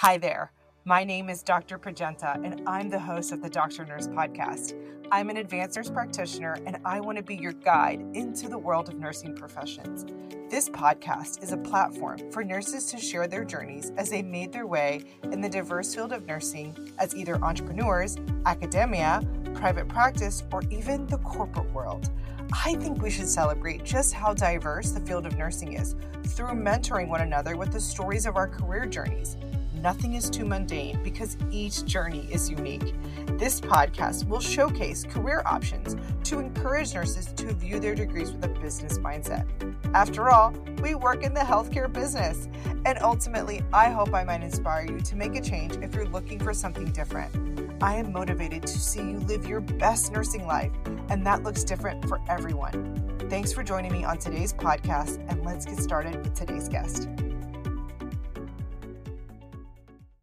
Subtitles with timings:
[0.00, 0.50] Hi there.
[0.86, 1.78] My name is Dr.
[1.78, 4.72] Prajenta, and I'm the host of the Doctor Nurse Podcast.
[5.12, 8.88] I'm an advanced nurse practitioner, and I want to be your guide into the world
[8.88, 10.06] of nursing professions.
[10.48, 14.66] This podcast is a platform for nurses to share their journeys as they made their
[14.66, 19.20] way in the diverse field of nursing as either entrepreneurs, academia,
[19.52, 22.08] private practice, or even the corporate world.
[22.64, 25.94] I think we should celebrate just how diverse the field of nursing is
[26.28, 29.36] through mentoring one another with the stories of our career journeys
[29.80, 32.94] nothing is too mundane because each journey is unique.
[33.38, 38.48] This podcast will showcase career options to encourage nurses to view their degrees with a
[38.48, 39.46] business mindset.
[39.94, 40.52] After all,
[40.82, 42.48] we work in the healthcare business,
[42.84, 46.38] and ultimately, I hope I might inspire you to make a change if you're looking
[46.38, 47.82] for something different.
[47.82, 50.72] I am motivated to see you live your best nursing life,
[51.08, 53.18] and that looks different for everyone.
[53.30, 57.08] Thanks for joining me on today's podcast, and let's get started with today's guest.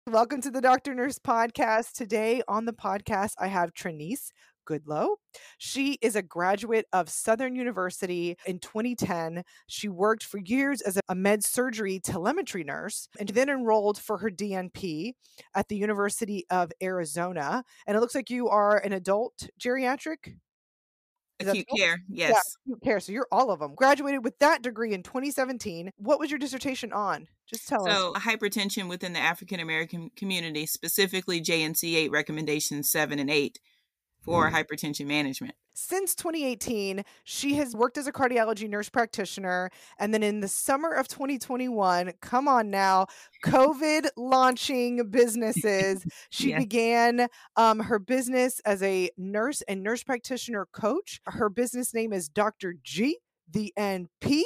[0.08, 1.92] Welcome to the Doctor Nurse Podcast.
[1.92, 4.32] Today on the podcast, I have Tranise
[4.66, 5.18] Goodlow.
[5.58, 9.44] She is a graduate of Southern University in 2010.
[9.68, 14.30] She worked for years as a med surgery telemetry nurse and then enrolled for her
[14.30, 15.12] DNP
[15.54, 17.66] at the University of Arizona.
[17.86, 20.38] And it looks like you are an adult geriatric
[21.40, 22.30] acute care yes.
[22.30, 26.20] yeah, acute care so you're all of them graduated with that degree in 2017 what
[26.20, 27.28] was your dissertation on?
[27.48, 27.98] Just tell so, us.
[27.98, 33.60] So hypertension within the african american community specifically jnc 8 recommendations 7 and 8
[34.28, 34.54] for mm.
[34.54, 39.70] hypertension management since 2018, she has worked as a cardiology nurse practitioner.
[40.00, 43.06] And then in the summer of 2021, come on now,
[43.46, 46.58] COVID launching businesses, she yeah.
[46.58, 51.22] began um, her business as a nurse and nurse practitioner coach.
[51.28, 52.74] Her business name is Dr.
[52.82, 53.20] G
[53.52, 54.44] the NP,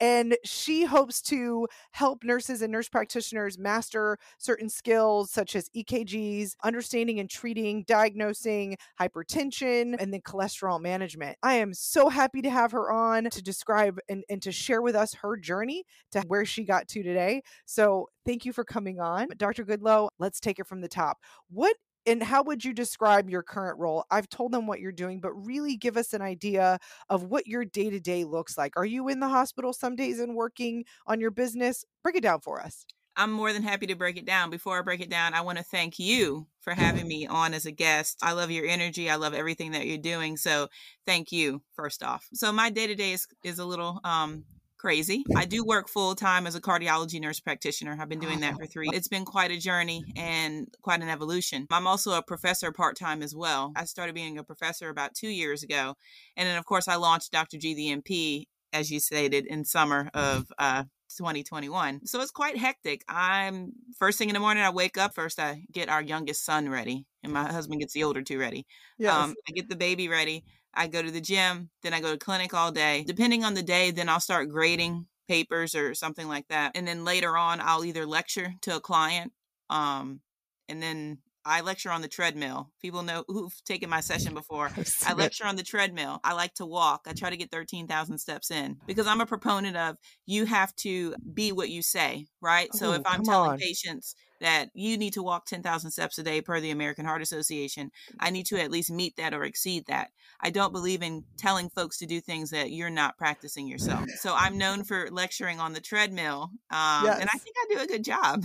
[0.00, 6.52] and she hopes to help nurses and nurse practitioners master certain skills such as EKGs,
[6.62, 11.36] understanding and treating, diagnosing hypertension, and then cholesterol management.
[11.42, 14.94] I am so happy to have her on to describe and, and to share with
[14.94, 17.42] us her journey to where she got to today.
[17.66, 19.28] So, thank you for coming on.
[19.36, 19.64] Dr.
[19.64, 21.18] Goodlow, let's take it from the top.
[21.50, 21.76] What
[22.06, 24.04] and how would you describe your current role?
[24.10, 27.64] I've told them what you're doing, but really give us an idea of what your
[27.64, 28.76] day to day looks like.
[28.76, 31.84] Are you in the hospital some days and working on your business?
[32.02, 32.86] Break it down for us.
[33.14, 34.48] I'm more than happy to break it down.
[34.48, 37.66] Before I break it down, I want to thank you for having me on as
[37.66, 38.18] a guest.
[38.22, 39.10] I love your energy.
[39.10, 40.38] I love everything that you're doing.
[40.38, 40.68] So
[41.06, 42.26] thank you, first off.
[42.32, 44.44] So my day to day is is a little um
[44.82, 45.24] crazy.
[45.36, 47.96] I do work full time as a cardiology nurse practitioner.
[47.98, 48.90] I've been doing that for three.
[48.92, 51.68] It's been quite a journey and quite an evolution.
[51.70, 53.72] I'm also a professor part time as well.
[53.76, 55.94] I started being a professor about two years ago.
[56.36, 57.58] And then, of course, I launched Dr.
[57.58, 60.82] G the NP, as you stated, in summer of uh,
[61.16, 62.04] 2021.
[62.04, 63.04] So it's quite hectic.
[63.08, 65.14] I'm first thing in the morning, I wake up.
[65.14, 68.66] First, I get our youngest son ready, and my husband gets the older two ready.
[68.98, 69.14] Yes.
[69.14, 70.44] Um, I get the baby ready.
[70.74, 73.04] I go to the gym, then I go to clinic all day.
[73.06, 76.72] Depending on the day, then I'll start grading papers or something like that.
[76.74, 79.32] And then later on, I'll either lecture to a client,
[79.70, 80.20] um,
[80.68, 82.70] and then I lecture on the treadmill.
[82.80, 84.70] People know who've taken my session before.
[85.04, 86.20] I lecture on the treadmill.
[86.24, 87.02] I like to walk.
[87.06, 89.96] I try to get 13,000 steps in because I'm a proponent of
[90.26, 92.72] you have to be what you say, right?
[92.74, 93.58] so if I'm telling on.
[93.58, 97.90] patients that you need to walk 10,000 steps a day per the American Heart Association,
[98.20, 100.10] I need to at least meet that or exceed that.
[100.40, 104.06] I don't believe in telling folks to do things that you're not practicing yourself.
[104.22, 107.18] So I'm known for lecturing on the treadmill, um, yes.
[107.20, 108.44] and I think I do a good job.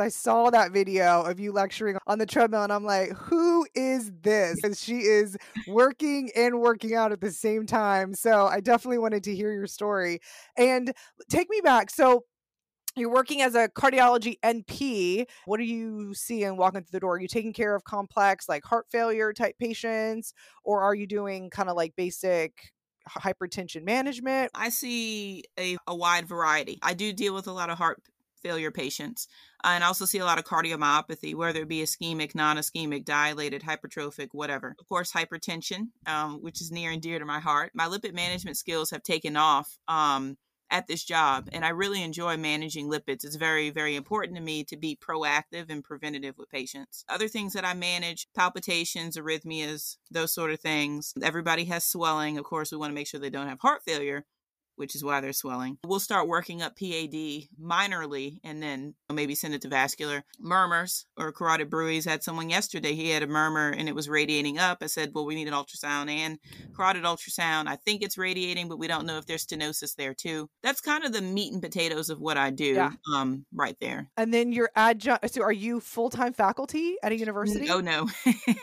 [0.00, 4.12] I saw that video of you lecturing on the treadmill, and I'm like, who is
[4.20, 4.62] this?
[4.62, 5.36] And she is
[5.66, 8.14] working and working out at the same time.
[8.14, 10.20] So I definitely wanted to hear your story
[10.56, 10.92] and
[11.28, 11.90] take me back.
[11.90, 12.24] So
[12.96, 15.26] you're working as a cardiology NP.
[15.44, 17.16] What are you seeing walking through the door?
[17.16, 20.32] Are you taking care of complex, like heart failure type patients,
[20.64, 22.72] or are you doing kind of like basic
[23.08, 24.50] hypertension management?
[24.54, 26.78] I see a, a wide variety.
[26.82, 28.02] I do deal with a lot of heart
[28.42, 29.28] failure patients.
[29.64, 33.62] Uh, and also see a lot of cardiomyopathy, whether it be ischemic, non ischemic, dilated,
[33.62, 34.74] hypertrophic, whatever.
[34.78, 37.72] Of course, hypertension, um, which is near and dear to my heart.
[37.74, 39.78] My lipid management skills have taken off.
[39.88, 40.36] Um,
[40.70, 43.24] at this job and I really enjoy managing lipids.
[43.24, 47.04] It's very, very important to me to be proactive and preventative with patients.
[47.08, 51.12] Other things that I manage palpitations, arrhythmias, those sort of things.
[51.22, 52.38] Everybody has swelling.
[52.38, 54.24] Of course, we want to make sure they don't have heart failure.
[54.76, 55.78] Which is why they're swelling.
[55.84, 60.24] We'll start working up PAD minorly and then maybe send it to vascular.
[60.38, 62.06] Murmurs or carotid bruits.
[62.06, 64.78] Had someone yesterday, he had a murmur and it was radiating up.
[64.82, 66.38] I said, well, we need an ultrasound and
[66.74, 67.66] carotid ultrasound.
[67.66, 70.48] I think it's radiating, but we don't know if there's stenosis there too.
[70.62, 72.92] That's kind of the meat and potatoes of what I do yeah.
[73.14, 74.08] um, right there.
[74.16, 75.30] And then you're adjunct.
[75.30, 77.70] So are you full time faculty at a university?
[77.70, 78.08] Oh, no.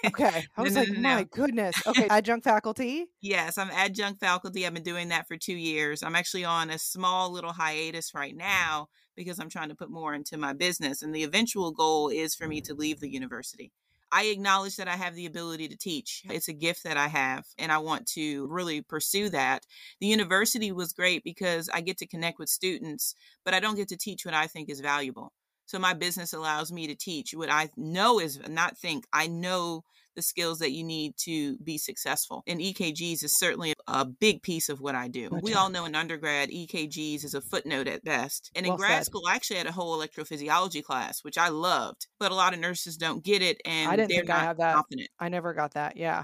[0.05, 0.45] okay.
[0.57, 1.75] I was no, like, no, no, my goodness.
[1.87, 2.07] Okay.
[2.09, 3.07] adjunct faculty?
[3.21, 4.65] Yes, I'm adjunct faculty.
[4.65, 6.02] I've been doing that for two years.
[6.03, 10.13] I'm actually on a small little hiatus right now because I'm trying to put more
[10.13, 11.01] into my business.
[11.01, 12.73] And the eventual goal is for me mm-hmm.
[12.73, 13.71] to leave the university.
[14.15, 16.21] I acknowledge that I have the ability to teach.
[16.29, 19.65] It's a gift that I have, and I want to really pursue that.
[19.99, 23.87] The university was great because I get to connect with students, but I don't get
[23.87, 25.33] to teach what I think is valuable.
[25.65, 29.83] So my business allows me to teach what I know is not think, I know
[30.15, 32.43] the skills that you need to be successful.
[32.47, 35.29] And EKGs is certainly a big piece of what I do.
[35.29, 35.41] Gotcha.
[35.43, 38.51] We all know in undergrad, EKGs is a footnote at best.
[38.55, 39.05] And well in grad said.
[39.05, 42.59] school, I actually had a whole electrophysiology class, which I loved, but a lot of
[42.59, 44.75] nurses don't get it and I didn't they're think not I have that.
[44.75, 45.09] confident.
[45.19, 45.97] I never got that.
[45.97, 46.23] Yeah.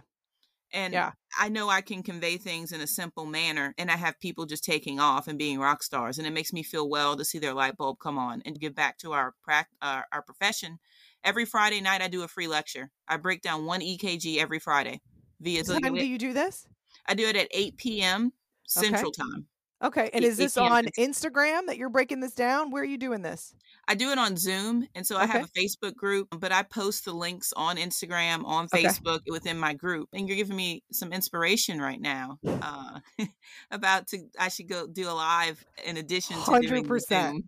[0.71, 1.11] And yeah.
[1.37, 4.63] I know I can convey things in a simple manner, and I have people just
[4.63, 7.53] taking off and being rock stars, and it makes me feel well to see their
[7.53, 9.33] light bulb come on and give back to our
[9.81, 10.79] uh, our profession
[11.23, 12.91] Every Friday night, I do a free lecture.
[13.07, 15.01] I break down one EKG every Friday
[15.41, 15.81] via Zoom.
[15.81, 16.67] Time do you do this?
[17.07, 18.31] I do it at 8 p.m.
[18.67, 19.21] Central okay.
[19.21, 19.45] Time.
[19.81, 20.09] Okay.
[20.13, 22.69] And 8, is this on Instagram that you're breaking this down?
[22.69, 23.53] Where are you doing this?
[23.87, 24.85] I do it on Zoom.
[24.93, 25.23] And so okay.
[25.23, 29.31] I have a Facebook group, but I post the links on Instagram, on Facebook, okay.
[29.31, 30.09] within my group.
[30.13, 32.99] And you're giving me some inspiration right now uh,
[33.71, 36.61] about to, I should go do a live in addition to 100%.
[36.61, 37.43] doing Zoom.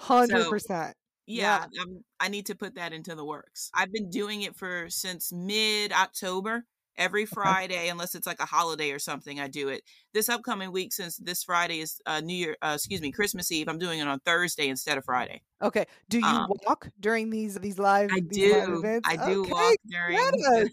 [0.00, 0.60] 100%.
[0.60, 0.92] So,
[1.30, 1.84] yeah, yeah.
[2.18, 3.70] i need to put that into the works.
[3.74, 6.64] I've been doing it for since mid October.
[6.96, 9.82] Every Friday, unless it's like a holiday or something, I do it.
[10.12, 13.68] This upcoming week, since this Friday is uh, New Year, uh, excuse me, Christmas Eve,
[13.68, 15.40] I'm doing it on Thursday instead of Friday.
[15.62, 15.86] Okay.
[16.10, 18.10] Do you um, walk during these these live?
[18.12, 18.82] I these do.
[18.82, 19.02] Live?
[19.06, 19.50] I do okay.
[19.50, 20.18] walk during.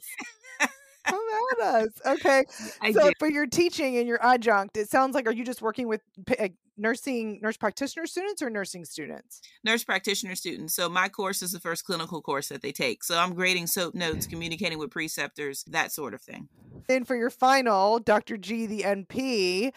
[1.07, 1.89] At us.
[2.05, 2.43] Okay.
[2.81, 3.13] I so do.
[3.19, 6.01] for your teaching and your adjunct, it sounds like are you just working with
[6.37, 9.41] eh, nursing nurse practitioner students or nursing students?
[9.63, 10.73] Nurse practitioner students.
[10.73, 13.03] So my course is the first clinical course that they take.
[13.03, 16.49] So I'm grading SOAP notes, communicating with preceptors, that sort of thing.
[16.89, 18.37] And for your final, Dr.
[18.37, 19.73] G, the NP,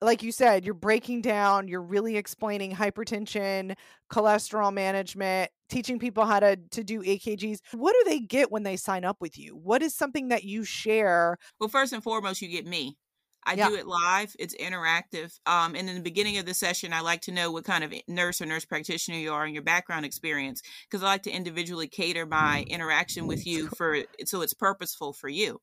[0.00, 3.74] like you said, you're breaking down, you're really explaining hypertension,
[4.10, 7.58] cholesterol management, teaching people how to, to do EKGs.
[7.72, 9.56] What do they get when they sign up with you?
[9.56, 11.36] What is something that you share?
[11.58, 12.96] Well, first and foremost, you get me.
[13.44, 13.68] I yeah.
[13.68, 14.36] do it live.
[14.38, 15.32] It's interactive.
[15.46, 17.94] Um, and in the beginning of the session, I like to know what kind of
[18.06, 21.88] nurse or nurse practitioner you are and your background experience, because I like to individually
[21.88, 25.60] cater my interaction with you for so it's purposeful for you.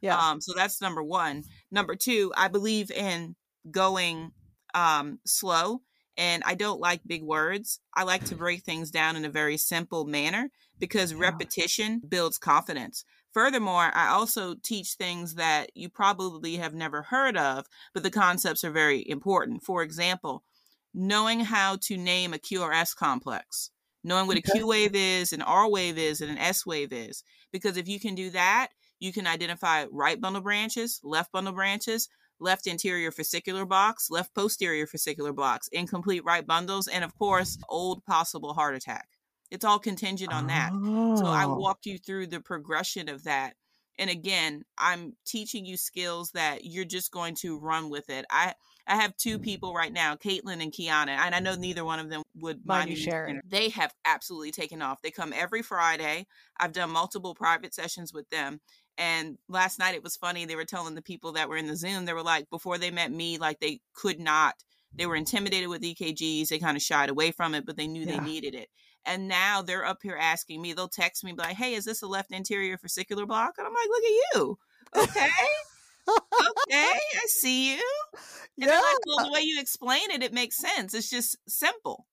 [0.00, 0.18] Yeah.
[0.18, 1.42] Um, so that's number one.
[1.70, 3.34] Number two, I believe in
[3.70, 4.32] going
[4.74, 5.82] um, slow,
[6.16, 7.80] and I don't like big words.
[7.94, 11.18] I like to break things down in a very simple manner because yeah.
[11.18, 13.04] repetition builds confidence.
[13.32, 18.64] Furthermore, I also teach things that you probably have never heard of, but the concepts
[18.64, 19.62] are very important.
[19.62, 20.42] For example,
[20.94, 23.70] knowing how to name a QRS complex,
[24.02, 27.22] knowing what a Q wave is, an R wave is, and an S wave is.
[27.52, 28.68] Because if you can do that,
[28.98, 32.08] you can identify right bundle branches, left bundle branches,
[32.38, 38.04] left anterior fascicular blocks, left posterior fascicular blocks, incomplete right bundles, and of course, old
[38.04, 39.08] possible heart attack.
[39.50, 40.70] It's all contingent on that.
[40.72, 41.16] Oh.
[41.16, 41.54] So I oh.
[41.54, 43.54] walked you through the progression of that.
[43.98, 48.26] And again, I'm teaching you skills that you're just going to run with it.
[48.30, 48.54] I
[48.86, 52.08] I have two people right now, Caitlin and Kiana, and I know neither one of
[52.08, 53.40] them would mind, you sharing.
[53.44, 55.02] They have absolutely taken off.
[55.02, 56.26] They come every Friday.
[56.60, 58.60] I've done multiple private sessions with them.
[58.98, 60.44] And last night it was funny.
[60.44, 62.90] They were telling the people that were in the Zoom, they were like, before they
[62.90, 64.54] met me, like they could not,
[64.94, 66.48] they were intimidated with EKGs.
[66.48, 68.18] They kind of shied away from it, but they knew yeah.
[68.18, 68.68] they needed it.
[69.04, 72.06] And now they're up here asking me, they'll text me, like, hey, is this a
[72.06, 73.54] left anterior fascicular block?
[73.58, 74.58] And I'm like, look at you.
[74.96, 75.30] Okay.
[76.08, 77.82] okay, I see you.
[78.60, 78.80] And yeah.
[78.80, 80.94] like, well, the way you explain it, it makes sense.
[80.94, 82.06] It's just simple.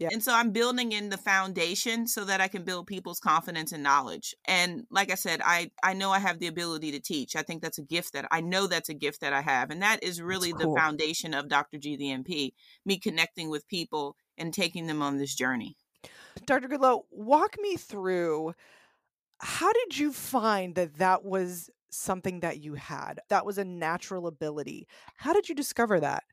[0.00, 0.08] Yeah.
[0.12, 3.82] And so I'm building in the foundation so that I can build people's confidence and
[3.82, 4.34] knowledge.
[4.46, 7.36] And like I said, I I know I have the ability to teach.
[7.36, 9.70] I think that's a gift that I know that's a gift that I have.
[9.70, 10.74] And that is really cool.
[10.74, 11.76] the foundation of Dr.
[11.76, 12.54] G the NP,
[12.86, 15.76] me connecting with people and taking them on this journey.
[16.46, 16.68] Dr.
[16.68, 18.54] Goodlow, walk me through
[19.40, 23.20] how did you find that that was something that you had?
[23.28, 24.86] That was a natural ability.
[25.16, 26.24] How did you discover that?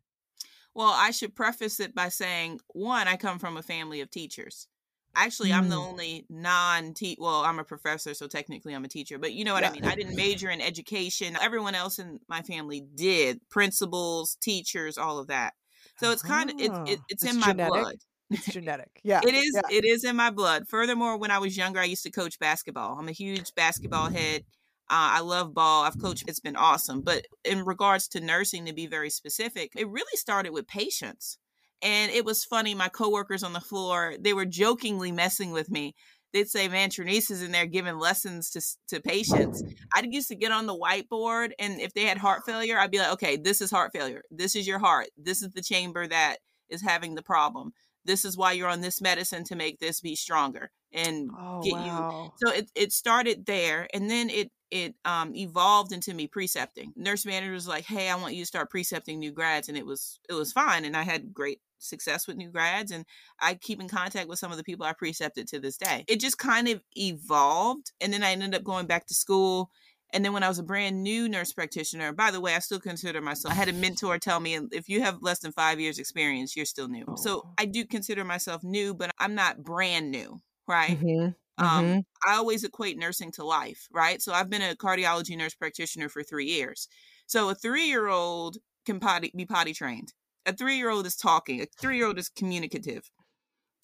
[0.78, 4.68] Well, I should preface it by saying one, I come from a family of teachers.
[5.16, 5.90] Actually, I'm the mm.
[5.90, 9.56] only non teach well, I'm a professor, so technically I'm a teacher, but you know
[9.56, 9.70] what yeah.
[9.70, 9.86] I mean.
[9.86, 11.36] I didn't major in education.
[11.42, 15.56] Everyone else in my family did, principals, teachers, all of that.
[15.98, 17.74] So it's kind of it, Ah, it, it's, it's in my genetic?
[17.74, 17.96] blood.
[18.30, 19.02] It's genetic.
[19.04, 19.22] Yeah.
[19.24, 19.78] It is yeah.
[19.78, 20.68] it is in my blood.
[20.68, 23.00] Furthermore, when I was younger, I used to coach basketball.
[23.00, 24.44] I'm a huge basketball head.
[24.90, 25.84] Uh, I love ball.
[25.84, 26.26] I've coached.
[26.28, 27.02] It's been awesome.
[27.02, 31.38] But in regards to nursing, to be very specific, it really started with patience.
[31.82, 32.74] And it was funny.
[32.74, 35.94] My coworkers on the floor, they were jokingly messing with me.
[36.34, 38.62] They'd say, "Man, Tranise is in there giving lessons to
[38.96, 39.64] to patients."
[39.94, 43.00] I used to get on the whiteboard, and if they had heart failure, I'd be
[43.00, 44.24] like, "Okay, this is heart failure.
[44.32, 45.08] This is your heart.
[45.18, 46.38] This is the chamber that
[46.70, 47.74] is having the problem.
[48.06, 51.74] This is why you're on this medicine to make this be stronger and Oh get
[51.86, 56.94] you so it, it started there and then it it um evolved into me precepting
[56.96, 59.86] nurse manager was like hey i want you to start precepting new grads and it
[59.86, 63.06] was it was fine and i had great success with new grads and
[63.40, 66.20] i keep in contact with some of the people i precepted to this day it
[66.20, 69.70] just kind of evolved and then i ended up going back to school
[70.14, 72.80] and then when I was a brand new nurse practitioner, by the way, I still
[72.80, 76.00] consider myself, I had a mentor tell me if you have less than five years
[76.00, 77.10] experience, you're still new.
[77.14, 77.58] So Oh.
[77.58, 80.98] I do consider myself new, but I'm not brand new, right?
[80.98, 82.04] Mhm, Um, mhm.
[82.26, 84.22] I always equate nursing to life, right?
[84.22, 86.88] So I've been a cardiology nurse practitioner for three years.
[87.26, 90.14] So a three year old can potty, be potty trained.
[90.46, 91.62] A three year old is talking.
[91.62, 93.10] A three year old is communicative.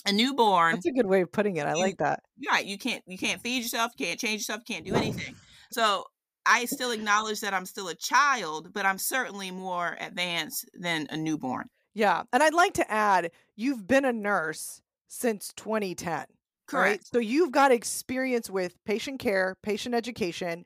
[0.05, 1.65] A newborn, That's a good way of putting it.
[1.65, 2.19] I you- like that.
[2.51, 2.65] right?
[2.65, 5.35] You can't you can't feed yourself, can't change yourself, can't do anything.
[5.71, 6.05] So
[6.45, 11.15] I still acknowledge that I'm still a child, but I'm certainly more advanced than a
[11.17, 11.69] newborn.
[11.93, 12.23] Yeah.
[12.33, 16.25] And I'd like to add, you've been a nurse since 2010.
[16.72, 17.03] Right?
[17.05, 20.65] So you've got experience with patient care, patient education,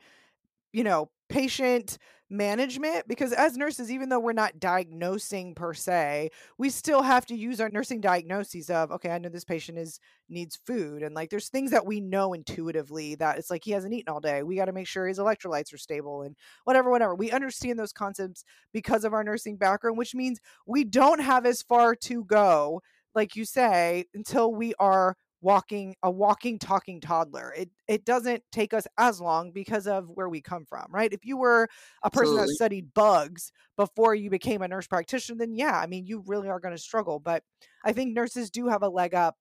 [0.71, 1.97] you know, patient
[2.29, 3.07] management.
[3.07, 7.59] Because as nurses, even though we're not diagnosing per se, we still have to use
[7.61, 9.99] our nursing diagnoses of, okay, I know this patient is
[10.29, 11.03] needs food.
[11.03, 14.19] And like there's things that we know intuitively that it's like he hasn't eaten all
[14.19, 14.43] day.
[14.43, 16.35] We got to make sure his electrolytes are stable and
[16.65, 17.15] whatever, whatever.
[17.15, 21.61] We understand those concepts because of our nursing background, which means we don't have as
[21.61, 22.81] far to go,
[23.15, 27.53] like you say, until we are walking a walking talking toddler.
[27.55, 31.11] It it doesn't take us as long because of where we come from right?
[31.13, 31.67] If you were
[32.03, 36.05] a person that studied bugs before you became a nurse practitioner then yeah i mean
[36.05, 37.43] you really are going to struggle but
[37.85, 39.35] i think nurses do have a leg up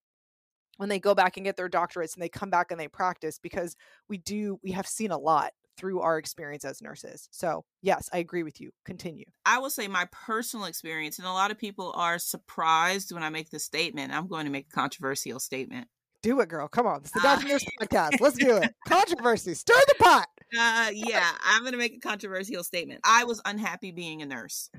[0.76, 3.38] when they go back and get their doctorates and they come back and they practice
[3.38, 3.76] because
[4.08, 8.18] we do we have seen a lot through our experience as nurses so yes i
[8.18, 11.92] agree with you continue I will say my personal experience, and a lot of people
[11.94, 14.12] are surprised when I make this statement.
[14.12, 15.86] I'm going to make a controversial statement.
[16.22, 19.54] do it girl come on it's the Uh, doctor nurse podcast let's do it controversy
[19.54, 20.26] stir the pot
[20.58, 23.00] Uh, yeah, I'm going to make a controversial statement.
[23.04, 24.70] I was unhappy being a nurse.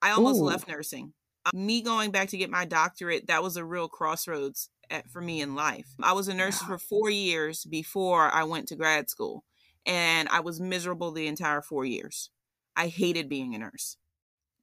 [0.00, 0.44] I almost Ooh.
[0.44, 1.12] left nursing.
[1.44, 5.20] Uh, me going back to get my doctorate, that was a real crossroads at, for
[5.20, 5.86] me in life.
[6.02, 6.68] I was a nurse Yeah.
[6.68, 9.44] for four years before I went to grad school,
[9.86, 12.30] and I was miserable the entire four years.
[12.76, 13.96] I hated being a nurse.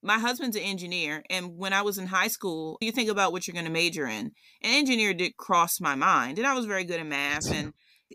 [0.02, 3.48] My husband's an engineer, and when I was in high school, you think about what
[3.48, 4.28] you're going to major in.
[4.28, 4.32] An
[4.64, 7.74] engineer did cross my mind, and I was very good at math, and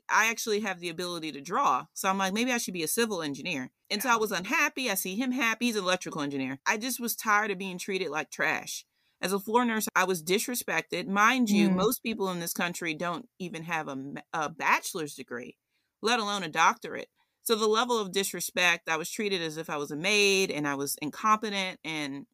[0.08, 1.86] I actually have the ability to draw.
[1.92, 3.70] So I'm like, maybe I should be a civil engineer.
[3.90, 4.90] And so I was unhappy.
[4.90, 5.66] I see him happy.
[5.66, 6.58] He's an electrical engineer.
[6.66, 8.86] I just was tired of being treated like trash.
[9.20, 11.06] As a floor nurse, I was disrespected.
[11.06, 11.76] Mind you, Mm.
[11.76, 15.56] most people in this country don't even have a, a bachelor's degree,
[16.04, 17.08] let alone a doctorate.
[17.42, 20.68] So the level of disrespect, I was treated as if I was a maid and
[20.68, 21.80] I was incompetent.
[21.82, 22.26] And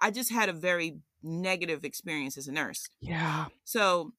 [0.00, 2.88] I just had a very negative experience as a nurse.
[3.00, 4.12] yeah So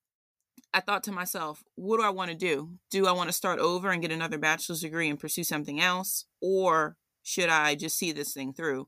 [0.73, 2.71] I thought to myself, what do I want to do?
[2.89, 6.25] Do I want to start over and get another bachelor's degree and pursue something else?
[6.41, 8.87] Or should I just see this thing through?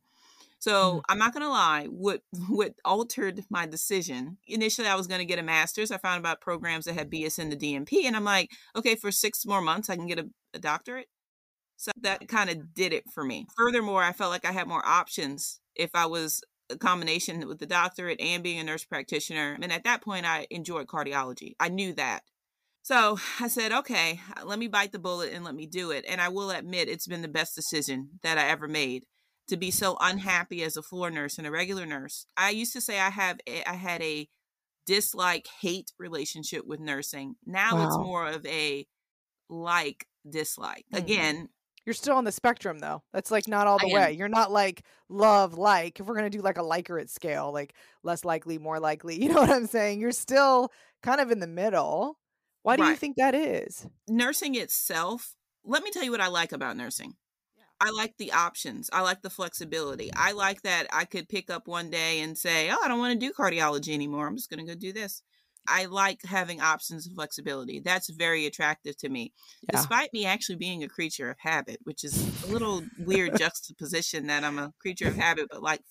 [0.64, 1.02] So Mhm.
[1.10, 4.38] I'm not gonna lie, what what altered my decision.
[4.48, 5.92] Initially I was gonna get a master's.
[5.92, 9.46] I found about programs that had BSN the DNP, and I'm like, okay, for six
[9.46, 11.08] more months I can get a, a doctorate.
[11.78, 13.48] So that kind of did it for me.
[13.58, 17.66] Furthermore, I felt like I had more options if I was a combination with the
[17.68, 19.58] doctorate and being a nurse practitioner.
[19.62, 21.54] And at that point, I enjoyed cardiology.
[21.60, 22.24] I knew that.
[22.84, 26.06] So I said, okay, let me bite the bullet and let me do it.
[26.08, 29.06] And I will admit it's been the best decision that I ever made
[29.48, 32.26] to be so unhappy as a floor nurse and a regular nurse.
[32.38, 34.30] I used to say I have a, I had a
[34.86, 37.36] dislike hate relationship with nursing.
[37.46, 38.86] Now it's more of a
[39.50, 40.86] like dislike.
[40.94, 40.98] Mhm.
[40.98, 41.50] Again,
[41.86, 43.04] You're still on the spectrum though.
[43.12, 44.14] That's like not all the way.
[44.14, 47.74] You're not like love like if we're going to do like a Likert scale, like
[48.04, 49.16] less likely, more likely.
[49.22, 50.00] You know what I'm saying?
[50.00, 50.72] You're still
[51.02, 52.18] kind of in the middle.
[52.62, 53.86] Why do you think that is?
[54.08, 55.36] nursing itself,
[55.66, 57.16] let me tell you what I like about nursing.
[57.80, 58.90] I like the options.
[58.94, 60.12] I like the flexibility.
[60.16, 63.20] I like that I could pick up one day and say, "Oh, I don't want
[63.20, 64.28] to do cardiology anymore.
[64.28, 65.22] I'm just going to go do this."
[65.68, 67.80] I like having options and flexibility.
[67.80, 69.32] That's very attractive to me.
[69.62, 69.78] Yeah.
[69.78, 74.44] Despite me actually being a creature of habit, which is a little weird juxtaposition that
[74.44, 75.82] I'm a creature of habit but like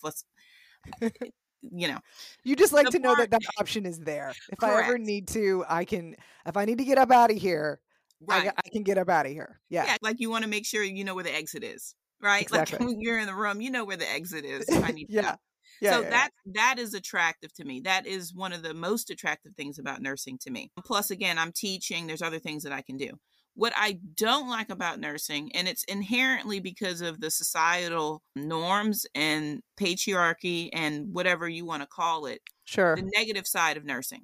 [1.63, 1.99] you know.
[2.45, 4.33] You just like to know that that option is there.
[4.51, 6.17] If I ever need to, I can.
[6.47, 7.81] If I need to get up out of here,
[8.27, 8.45] Right.
[8.45, 9.61] g- I can get up out of here.
[9.69, 9.85] Yeah.
[9.87, 9.97] yeah.
[10.03, 11.95] Like you want to make sure you know where the exit is.
[12.21, 12.47] Right.
[12.51, 12.87] Like Exactly.
[12.87, 14.69] when you're in the room, you know where the exit is.
[14.69, 15.37] if I need to yeah.
[15.81, 15.93] Yeah.
[15.95, 16.11] so yeah, yeah.
[16.11, 17.81] that that is attractive to me.
[17.81, 20.71] That is one of the most attractive things about nursing to me.
[20.85, 22.07] Plus, again, I'm teaching.
[22.07, 23.11] There's other things that I can do.
[23.55, 29.61] What I don't like about nursing, and it's inherently because of the societal norms and
[29.79, 32.97] patriarchy and whatever you want to call it, sure.
[32.97, 34.23] the negative side of nursing.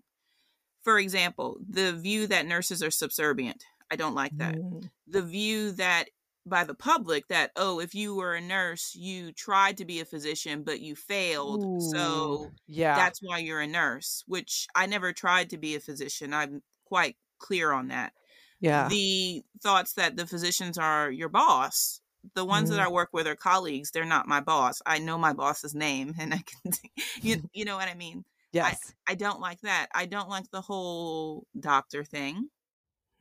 [0.83, 3.64] For example, the view that nurses are subservient.
[3.90, 6.07] I don't like that Mm, the view that
[6.47, 10.04] by the public that oh if you were a nurse you tried to be a
[10.04, 12.95] physician but you failed so yeah.
[12.95, 17.16] that's why you're a nurse which i never tried to be a physician i'm quite
[17.38, 18.12] clear on that
[18.61, 18.88] yeah.
[18.88, 22.00] the thoughts that the physicians are your boss
[22.35, 22.85] the ones that Mm.
[22.85, 26.33] i work with are colleagues they're not my boss i know my boss's name and
[26.35, 26.73] i can
[27.23, 28.95] you, you know what i mean yes.
[29.07, 32.49] i don't like that i don't like the whole doctor thing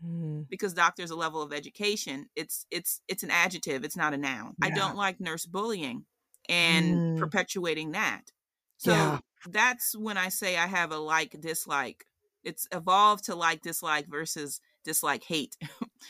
[0.05, 4.13] Mm, because doctor is a level of education it's it's it's an adjective it's not
[4.13, 4.55] a noun.
[4.61, 6.05] I don't like nurse bullying
[6.47, 7.17] and Mm.
[7.17, 8.31] perpetuating that.
[8.77, 9.19] So Yeah.
[9.49, 12.05] that's when i say i have a like dislike.
[12.43, 15.57] It's evolved to like dislike versus dislike hate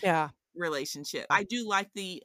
[0.03, 0.29] yeah.
[0.55, 1.25] relationship.
[1.29, 2.23] I do like the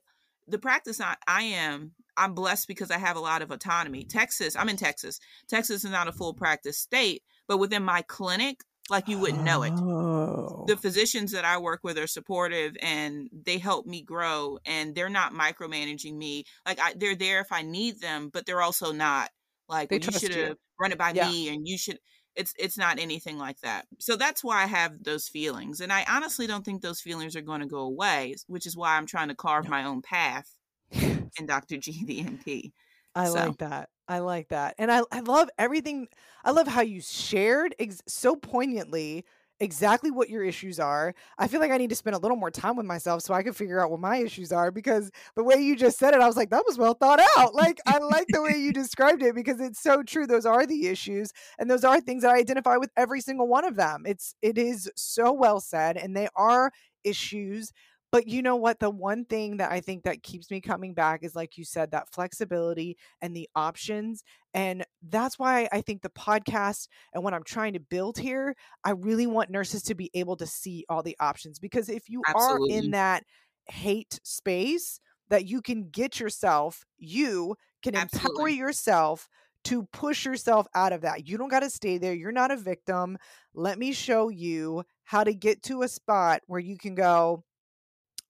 [0.48, 4.04] the practice I, I am i'm blessed because i have a lot of autonomy.
[4.04, 5.20] Texas i'm in texas.
[5.48, 9.62] Texas is not a full practice state but within my clinic like you wouldn't know
[9.62, 10.64] it Oh.
[10.66, 15.08] the physicians that I work with are supportive and they help me grow and they're
[15.08, 16.44] not micromanaging me.
[16.66, 19.30] Like I, they're there if I need them, but they're also not
[19.68, 21.28] like well, you should have run it by Yeah.
[21.30, 21.98] me and you should
[22.34, 23.86] it's it's not anything like that.
[23.98, 25.80] So that's why I have those feelings.
[25.80, 28.96] And I honestly don't think those feelings are going to go away, which is why
[28.96, 30.48] I'm trying to carve my own path
[30.92, 31.76] in Dr.
[31.78, 32.72] G the NP.
[33.14, 33.88] I So- like that.
[34.08, 34.74] I like that.
[34.78, 36.08] And I, I love everything.
[36.44, 39.24] I love how you shared ex- so poignantly
[39.60, 41.14] exactly what your issues are.
[41.38, 43.44] I feel like I need to spend a little more time with myself so I
[43.44, 46.26] can figure out what my issues are because the way you just said it, I
[46.26, 47.54] was like, that was well thought out.
[47.54, 50.26] Like, I like the way you described it because it's so true.
[50.26, 53.64] Those are the issues and those are things that I identify with every single one
[53.64, 54.02] of them.
[54.04, 56.72] It's, it is so well said and they are
[57.04, 57.72] issues
[58.12, 58.78] but you know what?
[58.78, 61.90] The one thing that I think that keeps me coming back is, like you said,
[61.90, 64.22] that flexibility and the options.
[64.52, 68.90] And that's why I think the podcast and what I'm trying to build here, I
[68.90, 71.58] really want nurses to be able to see all the options.
[71.58, 73.24] Because if you are in that
[73.66, 78.56] hate space, that you can get yourself, you can empower Absolutely.
[78.56, 79.28] yourself
[79.64, 81.26] to push yourself out of that.
[81.26, 82.12] You don't got to stay there.
[82.12, 83.16] You're not a victim.
[83.54, 87.44] Let me show you how to get to a spot where you can go,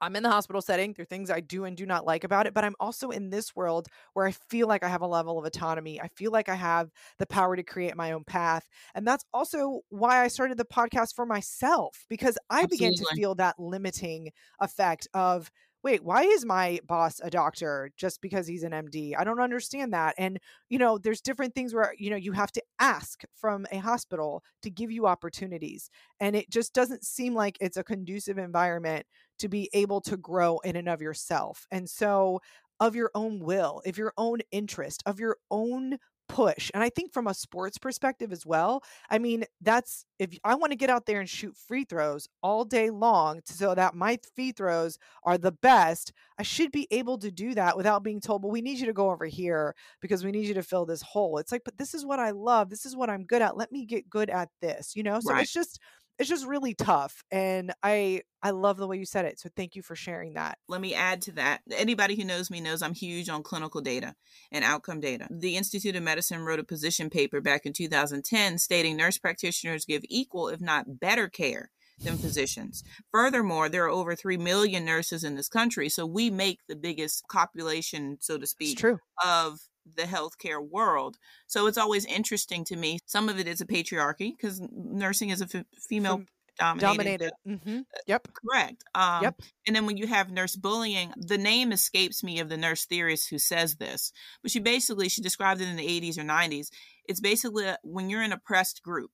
[0.02, 0.92] I'm in the hospital setting.
[0.92, 3.30] There are things I do and do not like about it, but I'm also in
[3.30, 6.00] this world where I feel like I have a level of autonomy.
[6.00, 8.68] I feel like I have the power to create my own path.
[8.94, 13.36] And that's also why I started the podcast for myself because I began to feel
[13.36, 15.50] that limiting effect of,
[15.84, 19.14] wait, why is my boss a doctor just because he's an MD?
[19.18, 20.14] I don't understand that.
[20.16, 20.38] And,
[20.68, 24.44] you know, there's different things where, you know, you have to ask from a hospital
[24.62, 25.90] to give you opportunities.
[26.20, 29.06] And it just doesn't seem like it's a conducive environment
[29.38, 31.66] to be able to grow in and of yourself.
[31.70, 32.40] And so,
[32.80, 36.70] of your own will, of your own interest, of your own push.
[36.72, 40.72] And I think from a sports perspective as well, I mean, that's if I want
[40.72, 44.52] to get out there and shoot free throws all day long so that my free
[44.52, 48.52] throws are the best, I should be able to do that without being told, well,
[48.52, 51.38] we need you to go over here because we need you to fill this hole.
[51.38, 52.70] It's like, but this is what I love.
[52.70, 53.56] This is what I'm good at.
[53.56, 55.20] Let me get good at this, you know?
[55.20, 55.38] So Right.
[55.38, 55.80] it's just,
[56.22, 59.76] it's just really tough and i i love the way you said it so thank
[59.76, 61.60] you for sharing that let me add to that.
[61.76, 64.14] Anybody who knows me knows I'm huge on clinical data
[64.50, 65.28] and outcome data.
[65.30, 70.02] The Institute of Medicine wrote a position paper back in 2010 stating nurse practitioners give
[70.08, 72.82] equal, if not better, care than physicians.
[73.12, 77.24] Furthermore, there are over 3 million nurses in this country, so we make the biggest
[77.30, 81.16] population, so to speak, true of the healthcare world.
[81.46, 82.98] So it's always interesting to me.
[83.06, 86.26] Some of it is a patriarchy because nursing is a f- female Fem-
[86.58, 88.82] dominated dominated hmm yep Correct.
[88.94, 89.42] Um, Yep.
[89.66, 93.30] And then when you have nurse bullying, the name escapes me of the nurse theorist
[93.30, 96.70] who says this, but she basically she described it in the 80s or 90s.
[97.08, 99.12] It's basically when you're in an oppressed group,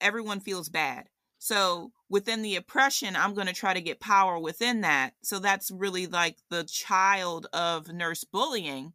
[0.00, 1.08] everyone feels bad.
[1.38, 5.14] So within the oppression, I'm going to try to get power within that.
[5.22, 8.92] So that's really like the child of nurse bullying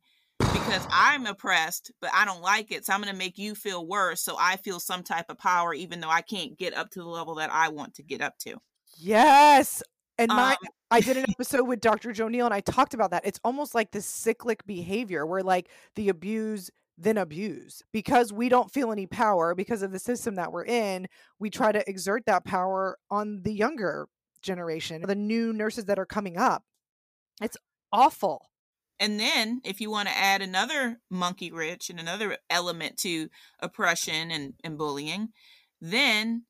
[0.54, 2.86] because I'm oppressed, but I don't like it.
[2.86, 4.22] So I'm going to make you feel worse.
[4.22, 7.08] So I feel some type of power, even though I can't get up to the
[7.08, 8.56] level that I want to get up to.
[8.98, 9.82] yes
[10.20, 10.58] and my Um,
[10.92, 13.74] i did an episode with dr joe neal and i talked about that it's almost
[13.74, 19.08] like this cyclic behavior where like the abuse then abuse because we don't feel any
[19.08, 21.08] power because of the system that we're in
[21.40, 24.08] we try to exert that power on the younger
[24.44, 26.64] generation the new nurses that are coming up
[27.42, 27.58] it's
[27.92, 28.52] awful
[29.00, 33.30] and then if you want to add another monkey wrench and another element to
[33.60, 35.30] oppression and, and bullying
[35.82, 36.44] then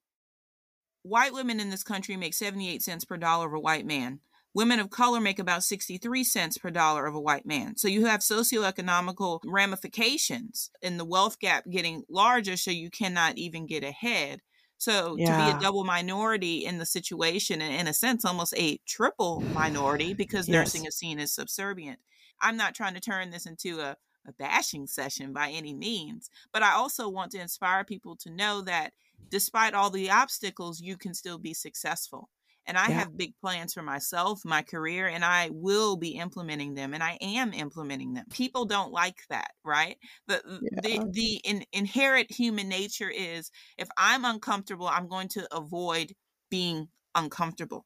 [1.02, 4.20] white women in this country make 78 cents per dollar of a white man
[4.56, 7.76] Women of color make about 63 cents per dollar of a white man.
[7.76, 13.66] So you have socioeconomical ramifications and the wealth gap getting larger, so you cannot even
[13.66, 14.42] get ahead.
[14.78, 15.26] So yeah.
[15.26, 19.42] to be a double minority in the situation, and in a sense, almost a triple
[19.56, 20.54] minority because yes.
[20.54, 22.00] nursing is seen as subservient.
[22.44, 26.62] I'm not trying to turn this into a, a bashing session by any means, but
[26.62, 28.92] I also want to inspire people to know that
[29.30, 32.30] despite all the obstacles, you can still be successful
[32.66, 33.00] and I yeah.
[33.00, 37.18] have big plans for myself, my career, and I will be implementing them and I
[37.22, 38.26] am implementing them.
[38.30, 39.98] People don't like that, right?
[40.28, 40.82] The yeah.
[40.82, 46.14] the the in, inherent human nature is if I'm uncomfortable, I'm going to avoid
[46.50, 47.86] being uncomfortable.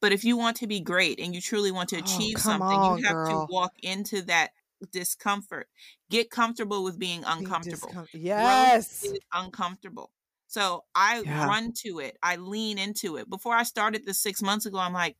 [0.00, 2.40] But if you want to be great and you truly want to oh, achieve oh,
[2.40, 3.46] something, on, you have girl.
[3.46, 4.50] to walk into that
[4.92, 5.68] discomfort.
[6.10, 7.88] Get comfortable with being uncomfortable.
[7.88, 9.06] Discom- yes.
[9.32, 10.10] uncomfortable.
[10.46, 11.46] So I yeah.
[11.46, 12.16] run to it.
[12.22, 13.28] I lean into it.
[13.28, 15.16] Before I started this six months ago, I'm like,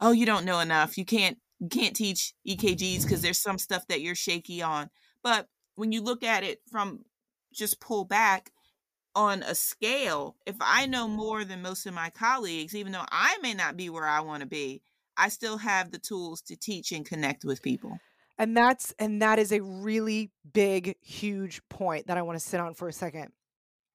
[0.00, 0.98] oh, you don't know enough.
[0.98, 4.90] You can't you can't teach EKGs because there's some stuff that you're shaky on.
[5.22, 7.00] But when you look at it from
[7.52, 8.50] just pull back
[9.14, 11.16] on a scale, if I know mm-hmm.
[11.16, 14.42] more than most of my colleagues, even though I may not be where I want
[14.42, 14.82] to be,
[15.16, 17.98] I still have the tools to teach and connect with people.
[18.38, 22.58] And that's and that is a really big, huge point that I want to sit
[22.58, 23.32] on for a second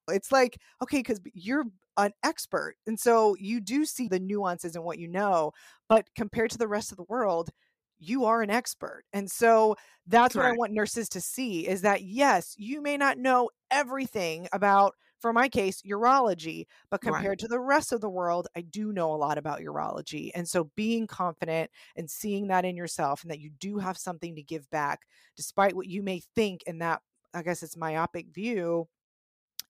[0.10, 1.65] it's like, okay, because you're
[1.97, 2.75] an expert.
[2.86, 5.51] And so you do see the nuances in what you know,
[5.89, 7.49] but compared to the rest of the world,
[7.97, 9.04] you are an expert.
[9.13, 9.75] And so
[10.06, 10.49] that's Correct.
[10.49, 14.95] what I want nurses to see is that yes, you may not know everything about
[15.19, 17.39] for my case urology, but compared right.
[17.39, 20.32] to the rest of the world, I do know a lot about urology.
[20.36, 24.36] And so being confident and seeing that in yourself and that you do have something
[24.36, 25.01] to give back
[25.36, 27.01] despite what you may think in that
[27.34, 28.88] I guess it's myopic view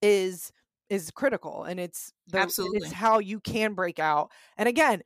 [0.02, 0.52] is
[0.90, 5.02] is critical and it's the, absolutely it's how you can break out and again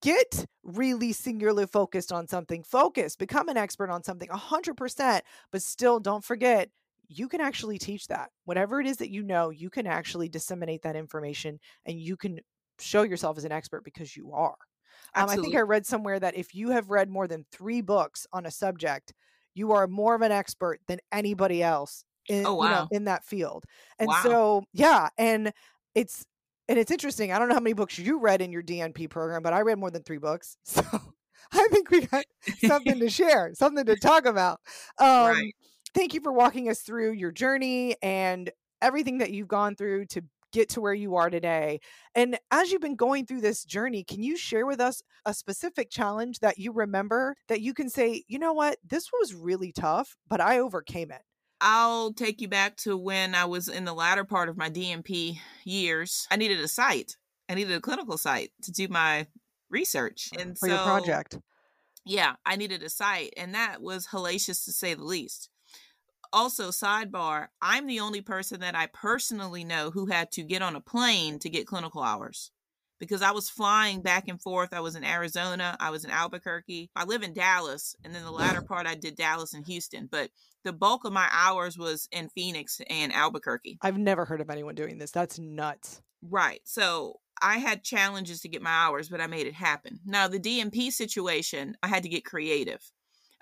[0.00, 5.98] get really singularly focused on something focus become an expert on something 100% but still
[5.98, 6.68] don't forget
[7.08, 10.82] you can actually teach that whatever it is that you know you can actually disseminate
[10.82, 12.38] that information and you can
[12.78, 14.56] show yourself as an expert because you are
[15.14, 18.26] um, i think i read somewhere that if you have read more than three books
[18.32, 19.12] on a subject
[19.54, 22.64] you are more of an expert than anybody else in, oh, wow.
[22.64, 23.64] you know, in that field.
[23.98, 24.20] And wow.
[24.22, 25.52] so, yeah, and
[25.94, 26.24] it's
[26.68, 27.32] and it's interesting.
[27.32, 29.78] I don't know how many books you read in your DNP program, but I read
[29.78, 30.56] more than three books.
[31.50, 32.24] So I think we got
[32.66, 34.60] something to share, something to talk about.
[34.98, 35.54] Um, right.
[35.94, 38.50] Thank you for walking us through your journey and
[38.82, 41.80] everything that you've gone through to get to where you are today.
[42.14, 45.90] And as you've been going through this journey, can you share with us a specific
[45.90, 50.16] challenge that you remember that you can say, you know what, this was really tough,
[50.28, 51.22] but I overcame it?
[51.60, 55.38] I'll take you back to when I was in the latter part of my DNP
[55.64, 56.26] years.
[56.30, 57.16] I needed a site.
[57.48, 59.26] I needed a clinical site to do my
[59.70, 60.30] research.
[60.38, 61.38] And for so, your project.
[62.04, 65.48] Yeah, I needed a site, and that was hellacious to say the least.
[66.34, 70.74] Also, sidebar, I'm the only person that I personally know who had to get on
[70.74, 72.50] a plane to get clinical hours
[72.98, 74.72] because I was flying back and forth.
[74.72, 76.90] I was in Arizona, I was in Albuquerque.
[76.96, 80.30] I live in Dallas, and then the latter part I did Dallas and Houston, but
[80.64, 83.78] the bulk of my hours was in Phoenix and Albuquerque.
[83.80, 85.12] I've never heard of anyone doing this.
[85.12, 86.02] That's nuts.
[86.20, 86.62] Right.
[86.64, 90.00] So I had challenges to get my hours, but I made it happen.
[90.04, 92.80] Now, the DNP situation, I had to get creative.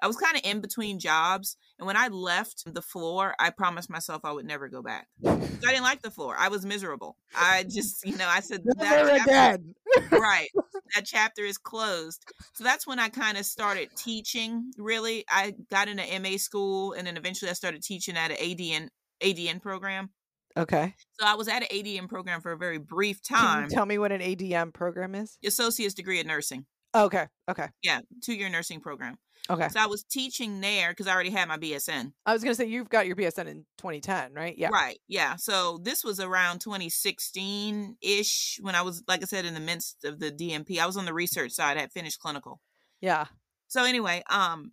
[0.02, 1.56] I was kind of in between jobs.
[1.78, 5.06] And when I left the floor, I promised myself I would never go back.
[5.24, 6.34] I didn't like the floor.
[6.36, 7.16] I was miserable.
[7.36, 9.74] I just, you know, I said, never again.
[10.10, 10.48] right.
[10.96, 12.24] That chapter is closed.
[12.54, 15.24] So that's when I kind of started teaching, really.
[15.30, 18.88] I got into MA school and then eventually I started teaching at an ADN
[19.22, 20.10] ADN program.
[20.56, 20.94] Okay.
[21.18, 23.68] So I was at an ADN program for a very brief time.
[23.68, 25.38] tell me what an ADN program is?
[25.46, 26.66] Associate's degree in nursing.
[26.94, 27.26] Okay.
[27.50, 27.68] Okay.
[27.82, 29.16] Yeah, two year nursing program.
[29.50, 29.68] Okay.
[29.68, 32.12] So I was teaching there because I already had my BSN.
[32.24, 34.56] I was going to say you've got your BSN in 2010, right?
[34.56, 34.68] Yeah.
[34.68, 34.98] Right.
[35.08, 35.36] Yeah.
[35.36, 40.04] So this was around 2016 ish when I was, like I said, in the midst
[40.04, 40.78] of the DNP.
[40.78, 41.76] I was on the research side.
[41.76, 42.60] I had finished clinical.
[43.00, 43.26] Yeah.
[43.66, 44.72] So anyway, um,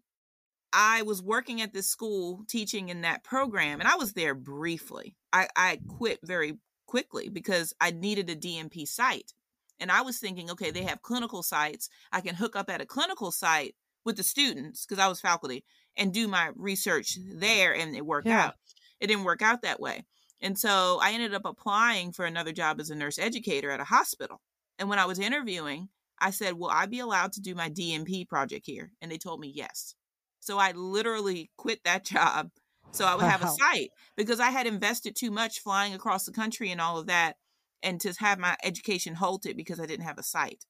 [0.71, 5.15] I was working at this school teaching in that program, and I was there briefly.
[5.33, 9.33] I, I quit very quickly because I needed a DNP site.
[9.79, 11.89] And I was thinking, okay, they have clinical sites.
[12.11, 15.65] I can hook up at a clinical site with the students because I was faculty
[15.97, 18.31] and do my research there and it worked Yeah.
[18.31, 18.55] out.
[18.99, 20.05] It didn't work out that way.
[20.41, 23.85] And so I ended up applying for another job as a nurse educator at a
[23.85, 24.41] hospital.
[24.77, 28.25] And when I was interviewing, I said, Will I be allowed to do my DNP
[28.25, 28.93] project here?
[29.01, 29.95] And they told me yes.
[30.39, 32.51] So I literally quit that job
[32.91, 33.61] so I would have a Wow.
[33.61, 37.37] site because I had invested too much flying across the country and all of that
[37.83, 40.65] and to have my education halted because I didn't have a site.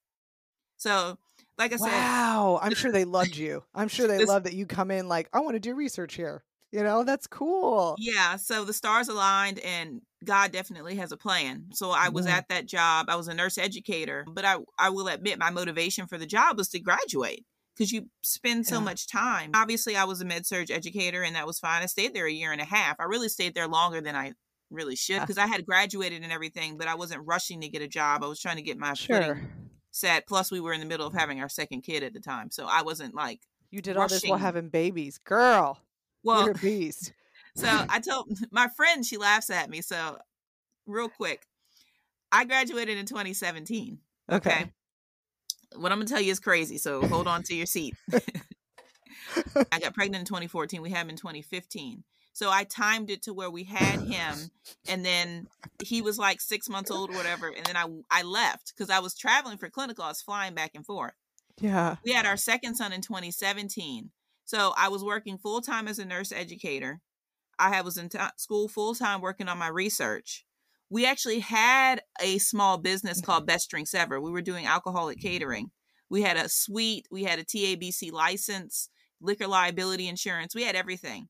[0.78, 1.20] So,
[1.60, 2.60] like I said, Wow.
[2.64, 3.64] I'm sure they loved you.
[3.76, 6.44] I'm sure they love that you come in like, I want to do research here.
[6.72, 7.96] You know, that's cool.
[7.98, 11.66] Yeah, so the stars aligned and God definitely has a plan.
[11.74, 12.38] So I was Yeah.
[12.38, 13.08] at that job.
[13.10, 16.58] I was a nurse educator, but I I will admit my motivation for the job
[16.58, 17.46] was to graduate
[17.76, 18.84] because you spend so Yeah.
[18.86, 19.52] much time.
[19.56, 21.82] Obviously, I was a med surge educator and that was fine.
[21.82, 22.98] I stayed there a year and a half.
[23.00, 24.34] I really stayed there longer than I
[24.70, 27.88] really should because I had graduated and everything, but I wasn't rushing to get a
[27.88, 28.24] job.
[28.24, 29.36] I was trying to get my Sure.
[29.36, 30.28] footing set.
[30.28, 32.68] Plus, we were in the middle of having our second kid at the time, so
[32.70, 35.18] I wasn't like, You did all this while having babies.
[35.18, 35.80] Girl,
[36.24, 37.14] well, you're a beast.
[37.56, 39.82] So I told my friend, she laughs at me.
[39.82, 40.18] So,
[40.86, 41.46] real quick,
[42.32, 43.98] I graduated in 2017.
[44.32, 44.50] Okay.
[44.50, 44.72] Okay.
[45.76, 46.78] What I'm going to tell you is crazy.
[46.78, 47.96] So, hold on to your seat.
[49.72, 50.82] I got pregnant in 2014.
[50.82, 52.04] We had him in 2015.
[52.40, 54.36] So, I timed it to where we had him,
[54.88, 55.48] and then
[55.84, 57.48] he was like six months old or whatever.
[57.48, 60.04] And then I, I left because I was traveling for clinical.
[60.04, 61.14] I was flying back and forth
[61.60, 61.98] Yeah.
[62.04, 64.12] we had our second son in 2017
[64.46, 67.02] so i was working full-time as a nurse educator
[67.58, 70.46] i was in t- school full-time working on my research
[70.90, 73.48] we actually had a small business called mm-hmm.
[73.54, 75.28] best drinks ever we were doing alcoholic mm-hmm.
[75.28, 75.72] catering
[76.10, 78.90] we had a suite we had a tabc license
[79.22, 81.28] liquor liability insurance we had everything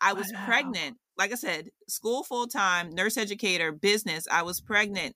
[0.00, 0.44] i was Wow.
[0.44, 5.14] pregnant like i said school full-time nurse educator business i was pregnant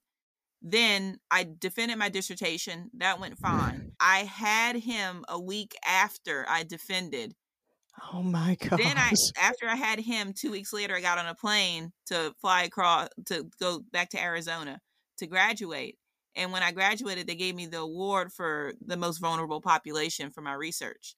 [0.62, 2.90] then I defended my dissertation.
[2.94, 3.84] That went fine.
[4.00, 7.34] I had him a week after I defended.
[8.12, 8.80] Oh my god!
[8.82, 12.34] Then I after I had him 2 weeks later I got on a plane to
[12.40, 14.80] fly across to go back to Arizona
[15.18, 15.98] to graduate.
[16.34, 20.40] And when I graduated they gave me the award for the most vulnerable population for
[20.40, 21.14] my research.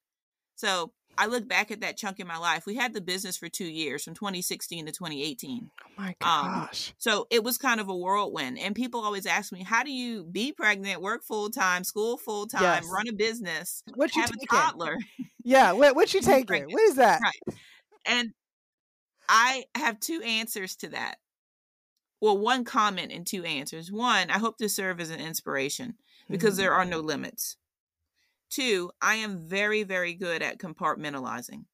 [0.57, 2.67] So I look back at that chunk in my life.
[2.67, 5.71] We had the business for 2 years from 2016 to 2018.
[5.83, 6.15] oh my um,
[6.61, 6.93] gosh.
[6.99, 8.59] So it was kind of a whirlwind.
[8.59, 12.47] And people always ask me, how do you be pregnant, work full time, school full
[12.47, 12.89] time, Yes.
[12.93, 14.47] run a business, what you have a taking?
[14.49, 14.97] toddler?
[15.49, 15.73] Yeah.
[15.73, 16.65] What, what you taking?
[16.65, 17.21] What is that?
[17.23, 17.57] Right.
[18.05, 18.31] And
[19.29, 21.19] I have two answers to that.
[22.21, 23.93] Well, one comment and two answers.
[23.93, 25.95] One, I hope to serve as an inspiration
[26.29, 26.59] because Mhm.
[26.59, 27.57] there are no limits.
[28.51, 31.65] Two, I am very, very good at compartmentalizing.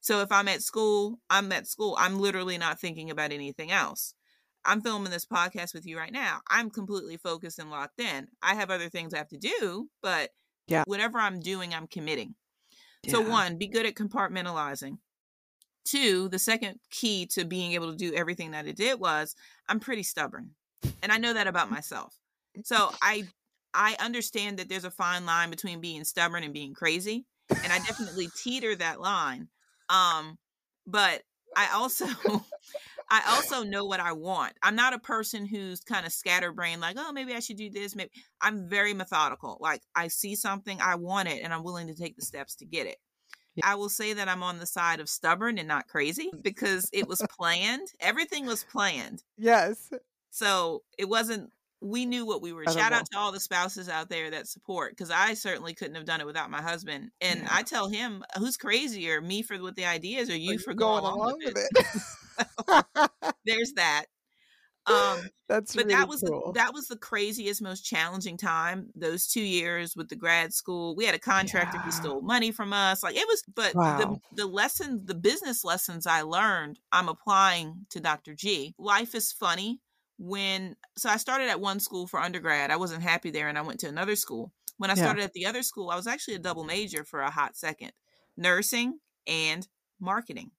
[0.00, 1.96] So if I'm at school, I'm at school.
[1.98, 4.14] I'm literally not thinking about anything else.
[4.64, 6.40] I'm filming this podcast with you right now.
[6.48, 8.28] I'm completely focused and locked in.
[8.42, 10.30] I have other things I have to do, but
[10.66, 10.84] Yeah.
[10.86, 12.34] whatever I'm doing, I'm committing.
[13.08, 14.98] So, one, be good at compartmentalizing.
[15.84, 19.34] Two, the second key to being able to do everything that I did was
[19.68, 20.54] I'm pretty stubborn.
[21.02, 22.14] And I know that about myself.
[22.64, 23.26] So I
[23.74, 27.26] I understand that there's a fine line between being stubborn and being crazy.
[27.50, 29.48] And I definitely teeter that line.
[29.88, 30.38] Um,
[30.86, 31.22] but
[31.56, 32.06] I also
[33.10, 34.52] I also know what I want.
[34.62, 37.96] I'm not a person who's kind of scatterbrained, like, oh, maybe I should do this.
[37.96, 39.58] Maybe I'm very methodical.
[39.60, 42.66] Like I see something, I want it, and I'm willing to take the steps to
[42.66, 42.98] get it.
[43.64, 47.08] I will say that I'm on the side of stubborn and not crazy because it
[47.08, 47.88] was planned.
[47.98, 49.24] Everything was planned.
[49.36, 49.90] Yes.
[50.30, 51.50] So it wasn't
[51.80, 52.64] we knew what we were.
[52.64, 56.04] Shout out to all the spouses out there that support because I certainly couldn't have
[56.04, 57.10] done it without my husband.
[57.20, 57.48] And Yeah.
[57.50, 61.38] I tell him, who's crazier, me for with the ideas or you for going, along,
[61.44, 61.68] with it?
[62.68, 63.34] it.
[63.46, 64.06] There's that.
[64.86, 66.52] Um, That's but really that was cool.
[66.52, 68.88] the, that was the craziest, most challenging time.
[68.96, 72.72] Those two years with the grad school, we had a contractor who stole money from
[72.72, 73.02] us.
[73.02, 73.98] Like it was, but Wow.
[73.98, 78.34] the the lessons, the business lessons I learned, I'm applying to Dr.
[78.34, 78.74] G.
[78.78, 79.80] Life is funny.
[80.22, 83.62] When so I started at one school for undergrad, I wasn't happy there, and I
[83.62, 84.52] went to another school.
[84.76, 85.04] When I Yeah.
[85.04, 87.92] started at the other school, I was actually a double major for a hot second,
[88.36, 89.66] nursing and
[89.98, 90.50] marketing,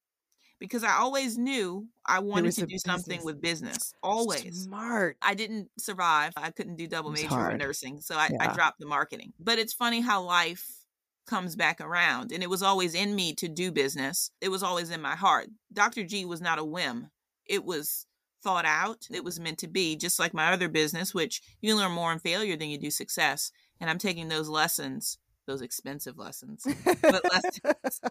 [0.57, 3.93] because I always knew I wanted to do something with business.
[4.01, 4.63] Always.
[4.63, 5.17] Smart.
[5.21, 6.33] I didn't survive.
[6.35, 8.37] I couldn't do double major for nursing, so I, Yeah.
[8.39, 9.33] I dropped the marketing.
[9.39, 10.87] But it's funny how life
[11.27, 14.31] comes back around, and it was always in me to do business.
[14.41, 15.49] It was always in my heart.
[15.71, 16.03] Dr.
[16.03, 17.11] G was not a whim.
[17.45, 18.07] It was
[18.43, 19.07] thought out.
[19.11, 22.19] It was meant to be, just like my other business, which you learn more in
[22.19, 23.51] failure than you do success.
[23.79, 26.65] And I'm taking those lessons, those expensive lessons,
[27.01, 28.01] but lessons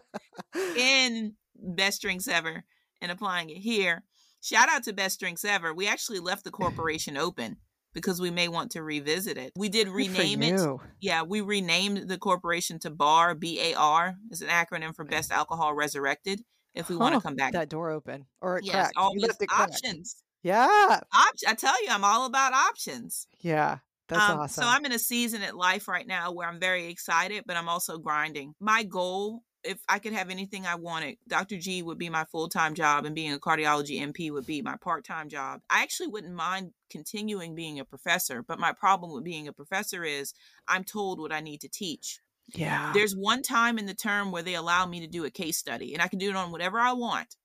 [0.77, 2.63] in Best Drinks Ever
[3.01, 4.03] and applying it here.
[4.41, 5.73] Shout out to Best Drinks Ever.
[5.73, 7.57] We actually left the corporation open
[7.93, 9.51] because we may want to revisit it.
[9.55, 10.59] We did rename it.
[10.99, 15.31] Yeah, we renamed the corporation to BAR, B A R, is an acronym for Best
[15.31, 16.43] Alcohol Resurrected.
[16.73, 18.95] If we want to come back, that door open or it yes, cracked.
[18.95, 20.23] You always left it options.
[20.43, 23.27] Yeah, Op- I tell you, I'm all about options.
[23.41, 24.63] yeah, that's Um, awesome.
[24.63, 27.69] So I'm in a season at life right now where I'm very excited, but I'm
[27.69, 28.55] also grinding.
[28.59, 31.57] My goal, if I could have anything I wanted, Dr.
[31.57, 34.77] G would be my full time job, and being a cardiology NP would be my
[34.77, 35.61] part time job.
[35.69, 40.03] I actually wouldn't mind continuing being a professor, but my problem with being a professor
[40.03, 40.33] is
[40.67, 42.19] I'm told what I need to teach.
[42.53, 45.57] Yeah, There's one time in the term where they allow me to do a case
[45.57, 47.35] study, and I can do it on whatever I want.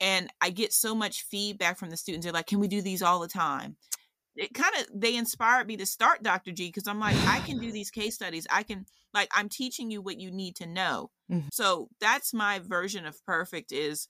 [0.00, 2.24] And I get so much feedback from the students.
[2.24, 3.76] They're like, "Can we do these all the time?"
[4.36, 6.52] It kind of they inspired me to start Dr.
[6.52, 8.46] G because I'm like, I can do these case studies.
[8.50, 11.10] I can like I'm teaching you what you need to know.
[11.30, 11.48] Mhm.
[11.52, 14.08] So that's my version of perfect is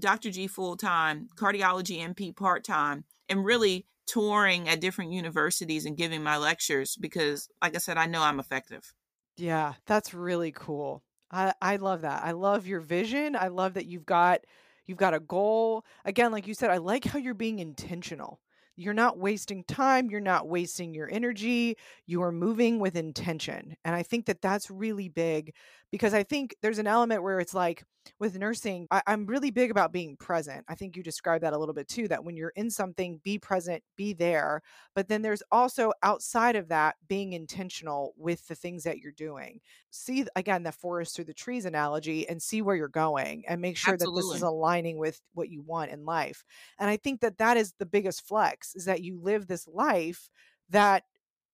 [0.00, 0.30] Dr.
[0.30, 6.22] G full time, cardiology NP part time, and really touring at different universities and giving
[6.22, 8.92] my lectures because, like I said, I know I'm effective.
[9.36, 11.02] Yeah, that's really cool.
[11.30, 12.22] I I love that.
[12.24, 13.36] I love your vision.
[13.36, 14.40] I love that you've got
[14.86, 15.84] you've got a goal.
[16.04, 18.40] Again, like you said, I like how you're being intentional.
[18.76, 21.76] You're not wasting time, you're not wasting your energy.
[22.06, 23.76] You are moving with intention.
[23.84, 25.52] And I think that that's really big
[25.92, 27.84] because I think there's an element where it's like
[28.18, 30.64] with nursing, I, I'm really big about being present.
[30.66, 33.38] I think you described that a little bit too, that when you're in something, be
[33.38, 34.62] present, be there.
[34.94, 39.60] But then there's also outside of that, being intentional with the things that you're doing.
[39.90, 43.76] See, again, the forest through the trees analogy and see where you're going and make
[43.76, 46.42] sure that this is aligning with what you want in life.
[46.80, 50.30] And I think that that is the biggest flex is that you live this life
[50.70, 51.04] that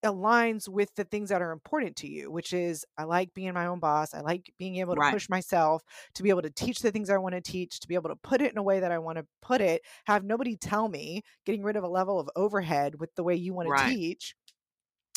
[0.05, 3.67] aligns with the things that are important to you, which is I like being my
[3.67, 4.15] own boss.
[4.15, 5.03] I like being able to Right.
[5.03, 5.83] push myself,
[6.15, 8.17] to be able to teach the things I want to teach, to be able to
[8.17, 11.23] put it in a way that I want to put it, have nobody tell me,
[11.45, 14.35] getting rid of a level of overhead with the way you want to teach.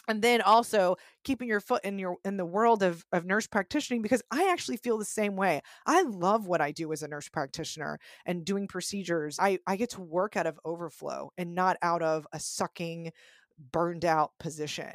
[0.08, 4.02] And then also keeping your foot in your in the world of, of nurse practicing
[4.02, 5.62] because I actually feel the same way.
[5.86, 9.38] I love what I do as a nurse practitioner and doing procedures.
[9.40, 13.12] I, I get to work out of overflow and not out of a sucking,
[13.72, 14.94] burned out position.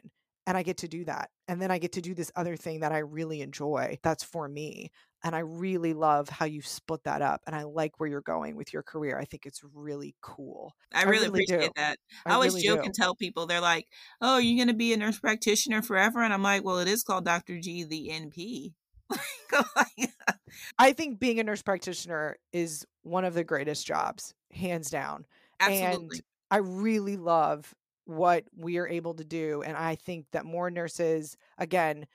[0.48, 1.31] And I get to do that.
[1.48, 3.98] And then I get to do this other thing that I really enjoy.
[4.05, 4.92] That's for me.
[5.24, 7.40] And I really love how you split that up.
[7.46, 9.18] And I like where you're going with your career.
[9.18, 10.76] I think it's really cool.
[10.94, 11.83] I I really, really appreciate do.
[11.83, 11.98] that.
[12.24, 12.85] I I, always really joke do.
[12.85, 13.88] and tell people they're like,
[14.20, 17.02] "Oh, you're going to be a nurse practitioner forever," and I'm like, "Well, it is
[17.02, 17.59] called Dr.
[17.59, 18.74] G, the NP."
[20.79, 25.24] I think being a nurse practitioner is one of the greatest jobs, hands down.
[25.61, 26.18] Absolutely.
[26.18, 27.74] And I really love
[28.07, 29.62] what we are able to do.
[29.62, 32.07] And I think that more nurses, again,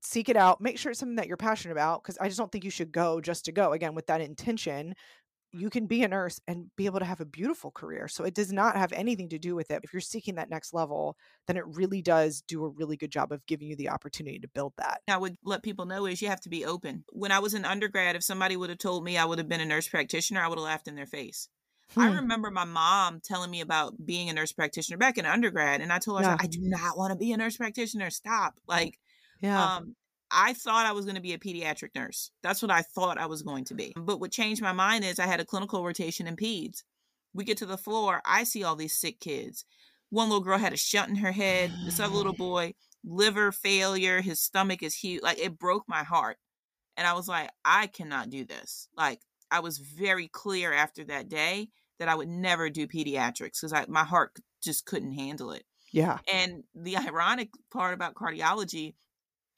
[0.00, 2.50] seek it out, make sure it's something that you're passionate about, because I just don't
[2.50, 3.72] think you should go just to go.
[3.72, 4.94] Again, with that intention,
[5.52, 8.08] you can be a nurse and be able to have a beautiful career.
[8.08, 9.82] So it does not have anything to do with it.
[9.84, 13.32] If you're seeking that next level, then it really does do a really good job
[13.32, 15.02] of giving you the opportunity to build that.
[15.08, 17.04] I would let people know is you have to be open.
[17.10, 19.60] When I was an undergrad, if somebody would have told me I would have been
[19.60, 21.48] a nurse practitioner, I would have laughed in their face.
[21.98, 22.16] I Hmm.
[22.16, 25.98] remember my mom telling me about being a nurse practitioner back in undergrad, and I
[25.98, 26.36] told her, I, Yeah.
[26.40, 28.10] I do not want to be a nurse practitioner.
[28.10, 28.60] Stop.
[28.66, 28.98] Like,
[29.40, 29.76] Yeah.
[29.76, 29.96] um,
[30.30, 32.30] I thought I was going to be a pediatric nurse.
[32.42, 33.92] That's what I thought I was going to be.
[33.96, 36.84] But what changed my mind is I had a clinical rotation in peds.
[37.34, 39.64] We get to the floor, I see all these sick kids.
[40.10, 41.78] One little girl had a shunt in her head.
[41.82, 42.74] This other little boy,
[43.04, 44.20] liver failure.
[44.22, 45.22] His stomach is huge.
[45.22, 46.38] Like it broke my heart.
[46.96, 48.88] And I was like, I cannot do this.
[48.96, 53.72] Like I was very clear after that day that I would never do pediatrics because
[53.72, 55.64] I my heart just couldn't handle it.
[55.92, 56.18] yeah.
[56.32, 58.94] And the ironic part about cardiology,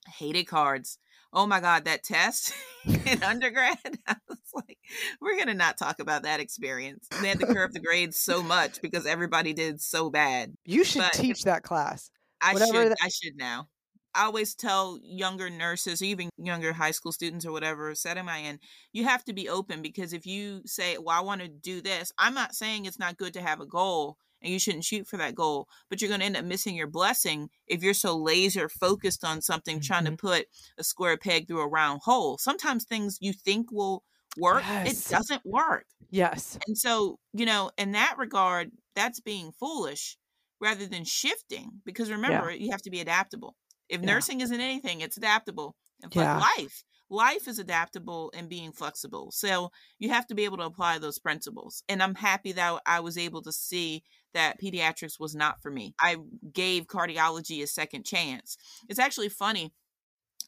[0.07, 0.99] I hated cards.
[1.33, 2.53] Oh my God, that test
[3.07, 3.77] in undergrad.
[4.07, 4.79] I was like,
[5.21, 7.09] we're going to not talk about that experience.
[7.21, 10.55] They had to curve the grades so much because everybody did so bad.
[10.65, 12.11] You should But teach that class.
[12.41, 13.69] I Whatever should, that- I should now.
[14.15, 18.39] I always tell younger nurses, or even younger high school students or whatever setting I
[18.39, 18.61] in,
[18.93, 22.13] you have to be open because if you say, Well, I want to do this,
[22.19, 25.17] I'm not saying it's not good to have a goal and you shouldn't shoot for
[25.17, 28.69] that goal, but you're going to end up missing your blessing if you're so laser
[28.69, 30.19] focused on something, trying to Mhm.
[30.19, 30.47] put
[30.79, 32.37] a square peg through a round hole.
[32.39, 34.05] Sometimes things you think will
[34.37, 34.85] work, Yes.
[34.85, 35.87] it doesn't work.
[36.11, 36.59] Yes.
[36.67, 40.17] And so, you know, in that regard, that's being foolish
[40.61, 43.57] rather than shifting because remember, you have to be adaptable.
[43.89, 44.09] If Yeah.
[44.09, 45.77] nursing isn't anything, it's adaptable.
[46.03, 46.47] And Yeah.
[46.59, 49.31] life, life is adaptable and being flexible.
[49.31, 51.83] So you have to be able to apply those principles.
[51.89, 55.95] And I'm happy that I was able to see that pediatrics was not for me.
[56.01, 56.17] I
[56.53, 58.57] gave cardiology a second chance.
[58.89, 59.73] It's actually funny.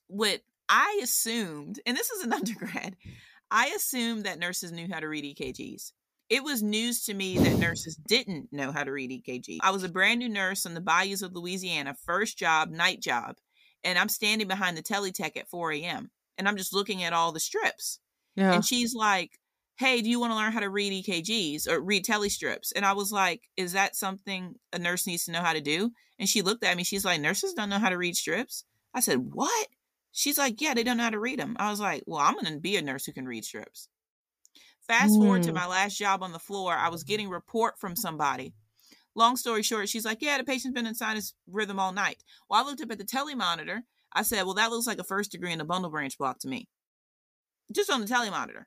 [0.08, 2.96] What I assumed, and this is an undergrad,
[3.50, 5.92] I assumed that nurses knew how to read EKGs.
[6.28, 9.58] It was news to me that nurses didn't know how to read EKG.
[9.62, 13.36] I was a brand new nurse on the bayous of Louisiana, first job, night job,
[13.84, 16.10] and I'm standing behind the teletech at 4 a.m.
[16.36, 18.00] and I'm just looking at all the strips.
[18.34, 18.52] Yeah.
[18.52, 19.38] And she's like,
[19.78, 22.72] Hey, do you want to learn how to read EKGs or read telestrips?
[22.74, 25.92] And I was like, Is that something a nurse needs to know how to do?
[26.18, 28.64] And she looked at me, she's like, Nurses don't know how to read strips.
[28.94, 29.68] I said, What?
[30.12, 31.56] She's like, Yeah, they don't know how to read them.
[31.58, 33.88] I was like, Well, I'm going to be a nurse who can read strips.
[34.86, 35.54] Fast forward to Mm.
[35.56, 38.54] my last job on the floor, I was getting report from somebody.
[39.14, 42.22] Long story short, she's like, Yeah, the patient's been in sinus rhythm all night.
[42.48, 43.82] Well, I looked up at the telemonitor.
[44.12, 46.48] I said, Well, that looks like a first degree in a bundle branch block to
[46.48, 46.68] me.
[47.72, 48.64] Just on the telemonitor.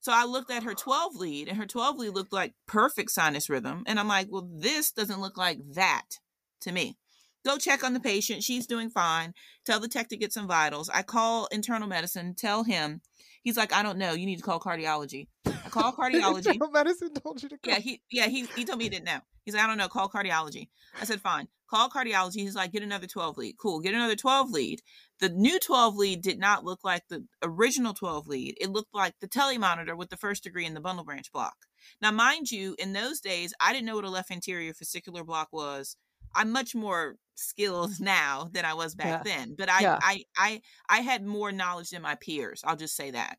[0.00, 3.48] So I looked at her 12 lead, and her 12 lead looked like perfect sinus
[3.48, 3.82] rhythm.
[3.86, 6.18] And I'm like, Well, this doesn't look like that
[6.60, 6.96] to me.
[7.44, 8.42] Go check on the patient.
[8.42, 9.34] She's doing fine.
[9.66, 10.88] Tell the tech to get some vitals.
[10.88, 13.02] I call internal medicine, tell him.
[13.44, 14.14] He's like, I don't know.
[14.14, 15.28] You need to call cardiology.
[15.46, 16.58] I call cardiology.
[16.72, 17.74] Medicine told you to call.
[17.74, 19.20] Yeah, he yeah, he he told me he didn't know.
[19.44, 20.68] He's like, I don't know, call cardiology.
[21.00, 21.48] I said, fine.
[21.68, 22.36] Call cardiology.
[22.36, 23.56] He's like, get another 12 lead.
[23.60, 24.80] Cool, get another 12 lead.
[25.20, 28.56] The new 12 lead did not look like the original 12 lead.
[28.58, 31.54] It looked like the telemonitor with the first degree in the bundle branch block.
[32.00, 35.48] Now, mind you, in those days, I didn't know what a left anterior fascicular block
[35.52, 35.96] was.
[36.34, 39.54] I'm much more skilled now than I was back then.
[39.56, 39.98] But I, Yeah.
[40.00, 42.62] I I I had more knowledge than my peers.
[42.64, 43.38] I'll just say that.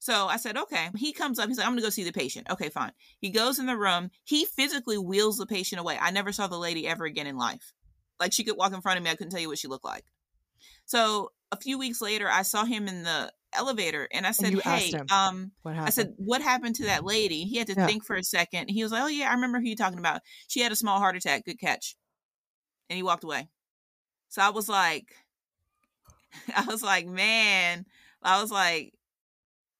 [0.00, 0.90] So I said, okay.
[0.96, 1.48] He comes up.
[1.48, 2.46] He's like, I'm going to go see the patient.
[2.48, 2.92] Okay, fine.
[3.18, 4.10] He goes in the room.
[4.24, 5.98] He physically wheels the patient away.
[6.00, 7.72] I never saw the lady ever again in life.
[8.20, 9.10] Like she could walk in front of me.
[9.10, 10.04] I couldn't tell you what she looked like.
[10.84, 14.92] So a few weeks later, I saw him in the elevator and I said, asked
[14.92, 15.06] hey, him.
[15.10, 17.44] um, What I said, what happened to that lady?
[17.44, 17.86] He had to Yeah.
[17.86, 18.68] think for a second.
[18.68, 20.20] He was like, oh, yeah, I remember who you're talking about.
[20.48, 21.44] She had a small heart attack.
[21.44, 21.96] Good catch.
[22.90, 23.48] And he walked away.
[24.28, 25.14] So I was like,
[26.56, 27.86] I was like, man,
[28.22, 28.92] I was like,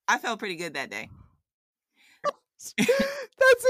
[0.06, 1.08] I felt pretty good that day.
[2.76, 3.66] That's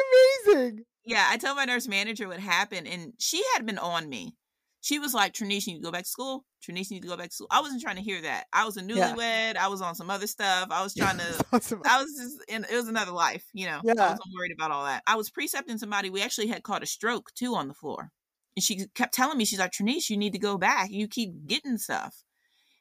[0.47, 0.85] amazing.
[1.05, 4.35] Yeah, I told my nurse manager what happened, and she had been on me.
[4.81, 6.45] She was like, Tranise, you need to go back to school.
[6.63, 7.49] Tranise, you need to go back to school.
[7.51, 8.45] I wasn't trying to hear that.
[8.53, 9.13] I was a Yeah.
[9.15, 9.57] newlywed.
[9.57, 10.69] I was on some other stuff.
[10.71, 11.83] I was trying to awesome.
[11.85, 13.81] I was just in it was another life, you know.
[13.83, 13.95] Yeah.
[13.97, 15.03] I wasn't worried about all that.
[15.07, 16.11] I was precepting somebody.
[16.11, 18.11] We actually had caught a stroke too on the floor.
[18.57, 20.91] And she kept telling me, she's like, Tranise, you need to go back.
[20.91, 22.23] You keep getting stuff.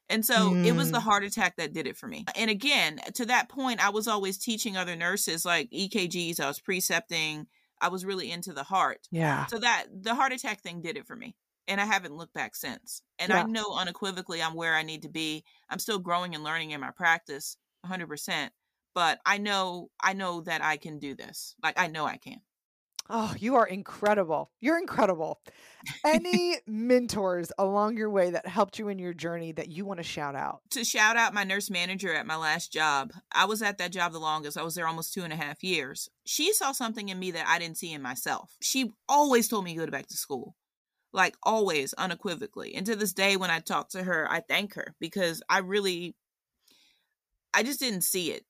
[0.09, 1.03] And so it was the Mm.
[1.03, 2.25] heart attack that did it for me.
[2.35, 6.61] And again, to that point, I was always teaching other nurses like EKGs, I was
[6.61, 7.47] precepting,
[7.81, 9.07] I was really into the heart.
[9.11, 9.47] Yeah.
[9.47, 11.35] So that the heart attack thing did it for me.
[11.67, 13.01] And I haven't looked back since.
[13.19, 13.41] And Yeah.
[13.41, 15.43] I know unequivocally I'm where I need to be.
[15.69, 18.51] I'm still growing and learning in my practice 100%,
[18.93, 21.55] but I know I know that I can do this.
[21.61, 22.41] Like I know I can.
[23.09, 24.51] Oh, you are incredible.
[24.59, 25.39] You're incredible.
[26.05, 30.03] Any mentors along your way that helped you in your journey that you want to
[30.03, 30.59] shout out?
[30.71, 34.11] To shout out my nurse manager at my last job, I was at that job
[34.11, 34.57] the longest.
[34.57, 36.09] I was there almost two and a half years.
[36.25, 38.57] She saw something in me that I didn't see in myself.
[38.61, 40.55] She always told me to go back to school.
[41.13, 42.75] Like always, unequivocally.
[42.75, 46.15] And to this day, when I talk to her, I thank her because I really,
[47.53, 48.45] I just didn't see it.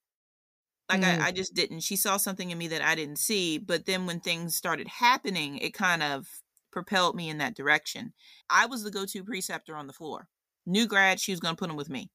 [0.90, 1.22] Like Mm.
[1.22, 1.82] I, I just didn't.
[1.82, 3.58] She saw something in me that I didn't see.
[3.58, 6.28] But then when things started happening, it kind of
[6.72, 8.14] propelled me in that direction.
[8.50, 10.28] I was the go-to preceptor on the floor.
[10.66, 12.12] New grad, she was going to put them with me.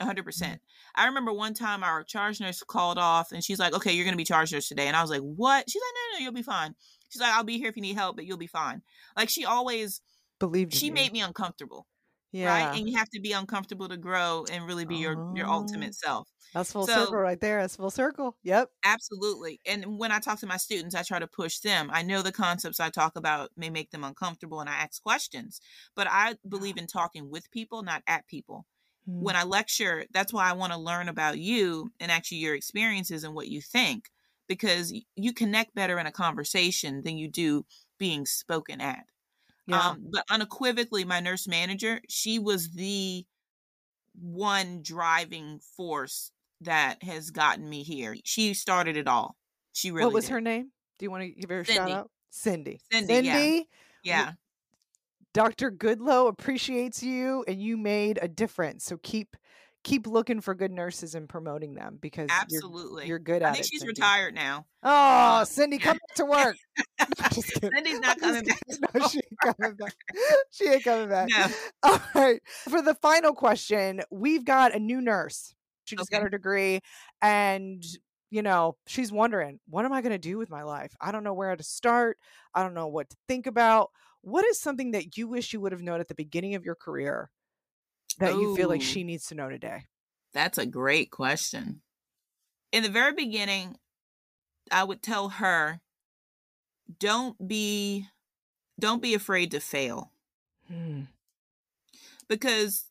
[0.00, 0.58] 100%.
[0.94, 4.12] I remember one time our charge nurse called off and she's like, okay, you're going
[4.12, 4.86] to be charge nurse today.
[4.86, 5.68] And I was like, what?
[5.70, 6.74] She's like, no, no, you'll be fine.
[7.08, 8.82] She's like, I'll be here if you need help, but you'll be fine.
[9.16, 10.00] Like she always,
[10.38, 10.92] Believed she you.
[10.92, 11.86] made me uncomfortable,
[12.32, 12.48] yeah.
[12.48, 12.78] right?
[12.78, 15.52] And you have to be uncomfortable to grow and really be your, your Oh.
[15.52, 16.28] ultimate self.
[16.52, 17.60] That's full so- circle right there.
[17.60, 18.36] That's full circle.
[18.42, 18.70] Yep.
[18.84, 19.60] Absolutely.
[19.66, 21.90] And when I talk to my students, I try to push them.
[21.92, 25.60] I know the concepts I talk about may make them uncomfortable and I ask questions,
[25.94, 28.66] but I believe in talking with people, not at people.
[29.08, 29.22] Mm.
[29.22, 33.24] When I lecture, that's why I want to learn about you and actually your experiences
[33.24, 34.10] and what you think,
[34.48, 37.64] because you connect better in a conversation than you do
[37.98, 39.04] being spoken at.
[39.66, 39.90] yeah.
[39.90, 43.24] Um, but unequivocally, my nurse manager, she was the
[44.20, 46.30] one driving force
[46.62, 48.16] that has gotten me here.
[48.24, 49.36] She started it all.
[49.72, 50.32] She really what was did.
[50.32, 50.70] her name?
[50.98, 52.10] Do you want to give her a shout out?
[52.30, 52.80] Cindy.
[52.90, 53.34] Cindy, yeah.
[53.34, 53.68] Cindy,
[54.02, 54.32] Yeah.
[55.34, 55.70] Dr.
[55.70, 58.84] Goodlow appreciates you and you made a difference.
[58.84, 59.36] So keep
[59.86, 63.06] keep looking for good nurses and promoting them because you're, Absolutely.
[63.06, 63.50] you're good at it.
[63.50, 63.68] I think it.
[63.68, 63.92] she's Cindy.
[63.92, 64.66] retired now.
[64.82, 66.56] Oh, um, Cindy, come back to work.
[67.62, 67.70] No.
[67.74, 68.58] Cindy's not coming back.
[68.94, 69.94] No, she ain't coming back.
[70.50, 71.28] She ain't coming back.
[71.28, 71.46] No.
[71.84, 72.40] All right.
[72.46, 75.54] For the final question, we've got a new nurse.
[75.84, 76.80] She just got her degree
[77.22, 77.84] and
[78.30, 80.92] you know, she's wondering, what am I going to do with my life?
[81.00, 82.18] I don't know where to start.
[82.52, 83.90] I don't know what to think about.
[84.22, 86.74] What is something that you wish you would have known at the beginning of your
[86.74, 87.30] career
[88.18, 89.84] that you feel like she needs to know today?
[90.32, 91.80] That's a great question.
[92.72, 93.76] In the very beginning,
[94.70, 95.80] I would tell her
[96.98, 98.06] don't be
[98.78, 100.12] don't be afraid to fail.
[100.68, 101.02] Hmm.
[102.28, 102.86] Because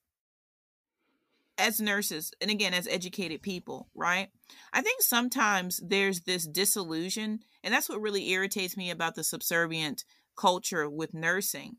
[1.57, 4.29] as nurses and again as educated people, right?
[4.73, 10.03] I think sometimes there's this disillusion and that's what really irritates me about the subservient
[10.35, 11.77] culture with nursing.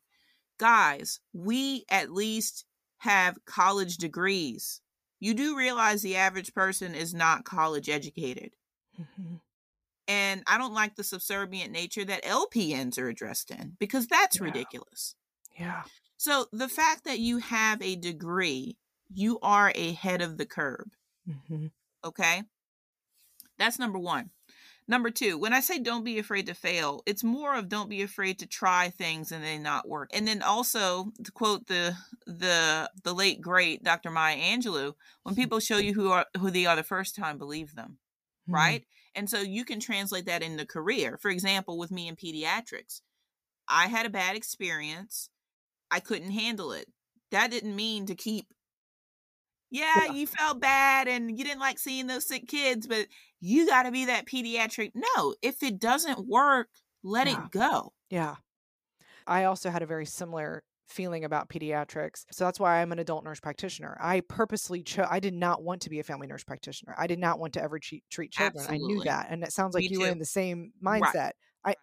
[0.58, 2.64] Guys, we at least
[2.98, 4.80] have college degrees.
[5.20, 8.54] You do realize the average person is not college educated.
[8.98, 9.40] Mhm.
[10.08, 14.44] And I don't like the subservient nature that LPNs are addressed in because that's Yeah.
[14.44, 15.16] ridiculous.
[15.58, 15.84] Yeah.
[16.16, 18.78] So the fact that you have a degree,
[19.08, 20.96] you are ahead of the curve.
[21.28, 21.72] Mhm.
[22.04, 22.44] Okay.
[23.58, 24.30] That's number one.
[24.88, 28.02] Number two, when I say don't be afraid to fail, it's more of don't be
[28.02, 30.10] afraid to try things and they not work.
[30.14, 34.10] And then also to quote the the the late great Dr.
[34.10, 37.74] Maya Angelou, when people show you who are who they are the first time, believe
[37.74, 37.98] them.
[38.48, 38.52] Mhm.
[38.54, 38.86] Right.
[39.14, 41.18] And so you can translate that into career.
[41.18, 43.00] For example, with me in pediatrics,
[43.68, 45.30] I had a bad experience.
[45.90, 46.92] I couldn't handle it.
[47.30, 48.48] That didn't mean to keep
[49.70, 50.12] yeah, Yeah.
[50.12, 53.06] you felt bad and you didn't like seeing those sick kids, but
[53.40, 54.92] you got to be that pediatric.
[54.94, 56.68] No, if it doesn't work,
[57.02, 57.44] let Yeah.
[57.44, 57.92] it go.
[58.10, 58.36] Yeah.
[59.26, 62.24] I also had a very similar feeling about pediatrics.
[62.30, 63.98] So that's why I'm an adult nurse practitioner.
[64.00, 66.94] I purposely chose, I did not want to be a family nurse practitioner.
[66.96, 68.64] I did not want to ever treat, treat children.
[68.68, 69.26] I knew that.
[69.30, 71.02] And it sounds like Me you were in the same Right.
[71.02, 71.32] mindset.
[71.64, 71.74] I,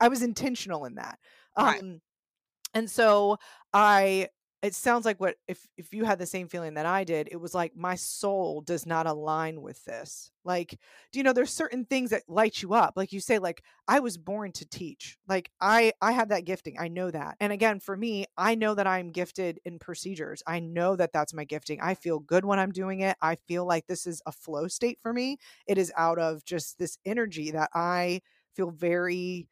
[0.00, 1.20] I was intentional in that.
[1.56, 1.80] Right.
[1.80, 2.00] Um,
[2.74, 3.36] and so
[3.72, 4.28] I,
[4.60, 7.36] it sounds like what if if you had the same feeling that I did, it
[7.36, 10.32] was like my soul does not align with this.
[10.44, 10.80] Like,
[11.12, 12.94] do you know there's certain things that light you up?
[12.96, 15.16] Like you say, like I was born to teach.
[15.28, 16.76] Like I I have that gifting.
[16.78, 17.36] I know that.
[17.38, 20.42] And again, for me, I know that I'm gifted in procedures.
[20.44, 21.80] I know that that's my gifting.
[21.80, 23.16] I feel good when I'm doing it.
[23.22, 25.38] I feel like this is a flow state for me.
[25.66, 28.22] It is out of just this energy that I
[28.54, 29.46] feel very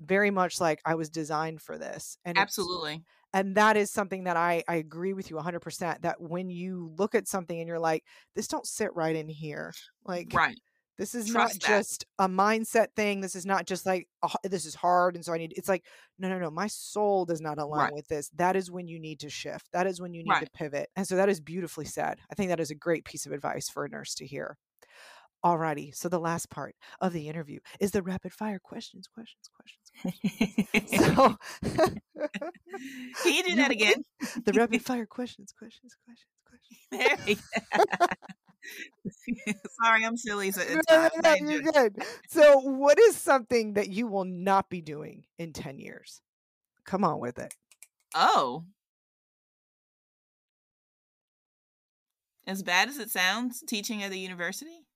[0.00, 2.18] very much like I was designed for this.
[2.24, 3.04] And Absolutely.
[3.34, 7.14] And that is something that I, I agree with you 100% that when you look
[7.16, 8.04] at something and you're like
[8.36, 9.74] this don't sit right in here
[10.06, 10.58] like Right.
[10.98, 11.84] this is Trust not that.
[11.84, 15.32] just a mindset thing this is not just like "Oh, this is hard and so
[15.34, 15.86] i need it's like
[16.18, 17.92] no no no my soul does not align Right.
[17.92, 20.46] with this that is when you need to shift that is when you need to
[20.54, 23.32] pivot and so that is beautifully said i think that is a great piece of
[23.32, 24.56] advice for a nurse to hear
[25.44, 29.83] Alrighty, so the last part of the interview is the rapid fire questions, questions, questions.
[30.02, 31.36] So
[33.22, 34.04] Can you do that again?
[34.44, 36.80] the rapid fire questions, questions, questions, questions.
[36.90, 38.06] There we go.
[39.82, 40.50] Sorry, I'm silly.
[40.50, 42.02] So it's No, no, no, you're good.
[42.28, 46.20] So, what is something that you will not be doing in 10 years?
[46.84, 47.54] Come on with it.
[48.14, 48.64] Oh.
[52.46, 54.86] As bad as it sounds, teaching at the university?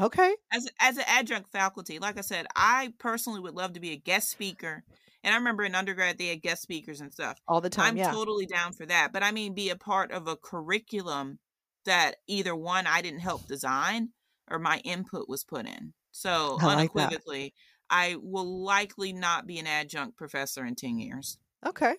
[0.00, 0.34] Okay.
[0.52, 3.96] as as an adjunct faculty, like I said, I personally would love to be a
[3.96, 4.82] guest speaker.
[5.22, 7.38] And I remember in undergrad they had guest speakers and stuff.
[7.48, 7.92] All the time.
[7.92, 8.12] I'm yeah.
[8.12, 9.12] totally down for that.
[9.12, 11.38] But I mean be a part of a curriculum
[11.86, 14.10] that either one I didn't help design
[14.50, 15.94] or my input was put in.
[16.12, 17.54] So I like unequivocally,
[17.90, 21.38] I will likely not be an adjunct professor in 10 years.
[21.66, 21.94] okay.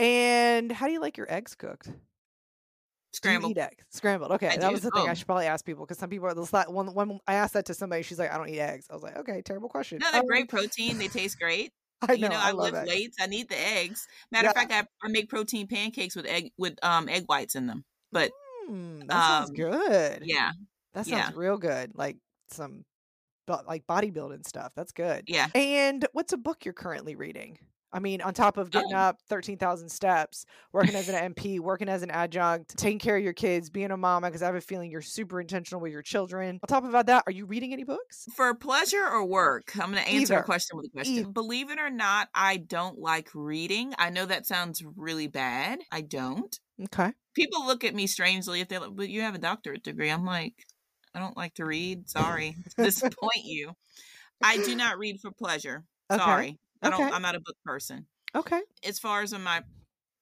[0.00, 1.90] And how do you like your eggs cooked?
[3.12, 3.56] Do Scrambled.
[3.56, 3.84] you eat eggs?
[3.90, 4.32] Scrambled.
[4.32, 4.48] Okay.
[4.48, 4.72] I that do.
[4.72, 5.14] was the thing I Oh.
[5.14, 7.64] should probably ask people because some people are the sla- when, when I asked that
[7.66, 8.86] to somebody, she's like, I don't eat eggs.
[8.90, 9.98] I was like, okay, terrible question.
[9.98, 10.98] No, they're Um, great protein.
[10.98, 11.72] They taste great.
[12.08, 12.28] I you know.
[12.28, 12.88] know, I, I, love lift eggs.
[12.90, 13.16] weights.
[13.20, 14.06] I need the eggs.
[14.30, 17.66] Matter of fact, I, I make protein pancakes with egg with um egg whites in
[17.66, 17.84] them.
[18.12, 18.30] But
[18.70, 20.22] Mm, that sounds um, good.
[20.26, 20.52] yeah,
[20.92, 21.30] That sounds yeah.
[21.34, 21.92] real good.
[21.94, 22.18] Like
[22.50, 22.84] some,
[23.66, 24.72] like bodybuilding stuff.
[24.76, 25.24] That's good.
[25.26, 25.46] yeah.
[25.54, 27.58] And what's a book you're currently reading?
[27.92, 28.98] I mean, on top of getting Oh.
[28.98, 33.32] up 13,000 steps, working as an NP, working as an adjunct, taking care of your
[33.32, 36.60] kids, being a mama, because I have a feeling you're super intentional with your children.
[36.62, 38.26] On top of that, are you reading any books?
[38.34, 40.42] For pleasure or work, I'm going to answer Either.
[40.42, 41.14] a question with a question.
[41.18, 41.28] Either.
[41.28, 43.94] Believe it or not, I don't like reading.
[43.98, 45.80] I know that sounds really bad.
[45.90, 46.58] I don't.
[46.84, 47.12] Okay.
[47.34, 50.10] People look at me strangely if they like, but you have a doctorate degree.
[50.10, 50.54] I'm like,
[51.14, 52.08] I don't like to read.
[52.10, 53.72] Sorry to disappoint you.
[54.42, 55.84] I do not read for pleasure.
[56.10, 56.22] Okay.
[56.22, 56.58] Sorry.
[56.82, 57.12] I don't Okay.
[57.14, 58.06] I'm not a book person.
[58.34, 58.60] Okay.
[58.86, 59.62] as far as in my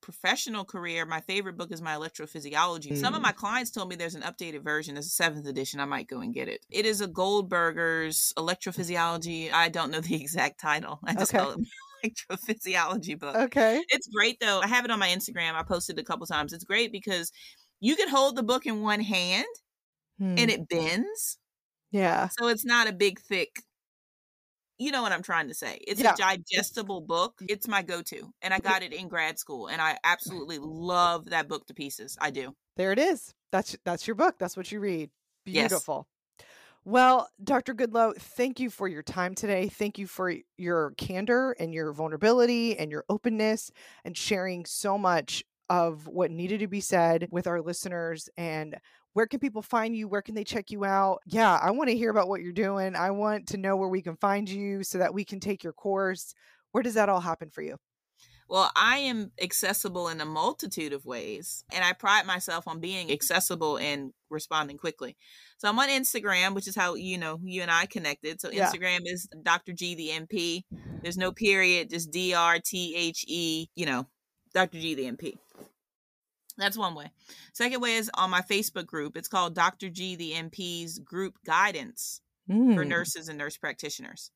[0.01, 2.97] professional career, my favorite book is my electrophysiology.
[2.97, 3.25] Some of Mm.
[3.25, 5.81] my clients told me there's an updated version, there's a seventh edition.
[5.81, 6.65] I might go and get it.
[6.71, 9.53] It is a Goldberger's electrophysiology.
[9.53, 11.01] I don't know the exact title.
[11.05, 11.43] I just Okay.
[11.43, 11.67] call it
[12.05, 13.35] electrophysiology book.
[13.37, 13.83] Okay.
[13.89, 14.61] It's great though.
[14.61, 15.55] I have it on my Instagram.
[15.55, 16.53] I posted it a couple times.
[16.53, 17.33] It's great because
[17.81, 19.47] you can hold the book in one hand
[20.19, 20.37] Hmm.
[20.39, 21.39] and it bends.
[21.91, 22.29] yeah.
[22.39, 23.63] So it's not a big, thick.
[24.79, 25.79] You know what I'm trying to say.
[25.87, 26.13] It's Yeah.
[26.13, 27.37] a digestible book.
[27.37, 27.47] Mm-hmm.
[27.49, 28.33] It's my go to.
[28.43, 28.69] And I mm-hmm.
[28.69, 29.69] got it in grad school.
[29.69, 32.17] And I absolutely love that book to pieces.
[32.21, 32.55] I do.
[32.77, 33.35] There it is.
[33.53, 34.37] That's that's your book.
[34.39, 35.11] That's what you read.
[35.47, 35.69] Yes.
[35.69, 36.07] Beautiful.
[36.85, 37.75] Well, Dr.
[37.75, 39.67] Goodlow, thank you for your time today.
[39.67, 43.73] Thank you for your candor and your vulnerability and your openness
[44.05, 48.77] and sharing so much of what needed to be said with our listeners and
[49.17, 51.97] where can people find you where can they check you out yeah i want to
[51.97, 54.99] hear about what you're doing i want to know where we can find you so
[54.99, 56.35] that we can take your course
[56.73, 57.77] where does that all happen for you
[58.49, 63.07] well, I am accessible in a multitude of ways, and I pride myself on being
[63.07, 63.15] mm-hmm.
[63.15, 65.17] accessible and responding quickly.
[65.59, 68.41] So I'm on Instagram, which is how you know you and I connected.
[68.41, 68.71] So Yeah.
[68.71, 69.73] Instagram is Dr.
[69.73, 70.63] G the NP.
[71.03, 71.45] There's no mm-hmm.
[71.45, 73.67] period, just D R T H E.
[73.75, 74.07] You know,
[74.55, 74.79] Dr.
[74.79, 75.39] G the NP.
[76.59, 77.11] That's one way.
[77.53, 79.17] Second way is on my Facebook group.
[79.17, 79.91] It's called Dr.
[79.91, 82.55] G the NP's Group Guidance for
[82.85, 82.87] Mm.
[82.89, 84.31] nurses and nurse practitioners.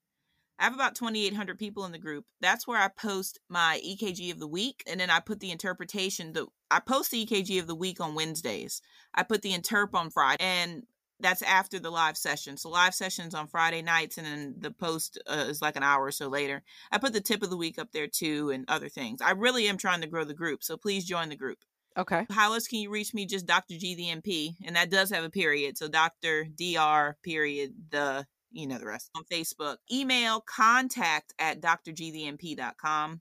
[0.59, 2.27] I have about 2,800 people in the group.
[2.41, 6.35] That's where I post my EKG of the week, and then I put the interpretation.
[6.35, 8.83] The I post the EKG of the week on Wednesdays.
[9.15, 10.87] I put the interp on Friday, and
[11.19, 12.57] that's after the live session.
[12.59, 16.05] So live sessions on Friday nights, and then the post uh, is like an hour
[16.05, 16.63] or so later.
[16.93, 19.23] I put the tip of the week up there too, and other things.
[19.23, 21.59] I really am trying to grow the group, so please join the group.
[22.01, 23.27] Okay How else can you reach me?
[23.27, 23.77] Just Dr.
[23.77, 25.77] G the NP, and that does have a period.
[25.77, 26.45] So Dr.
[26.45, 27.19] Dr.
[27.23, 29.77] period the you know the rest on Facebook.
[29.93, 33.21] Email contact at drgthenp.com.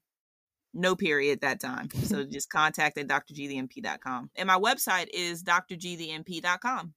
[0.73, 1.89] No period that time.
[2.03, 4.31] So just contact at drgthenp.com.
[4.35, 6.93] And my website is drgthenp.com.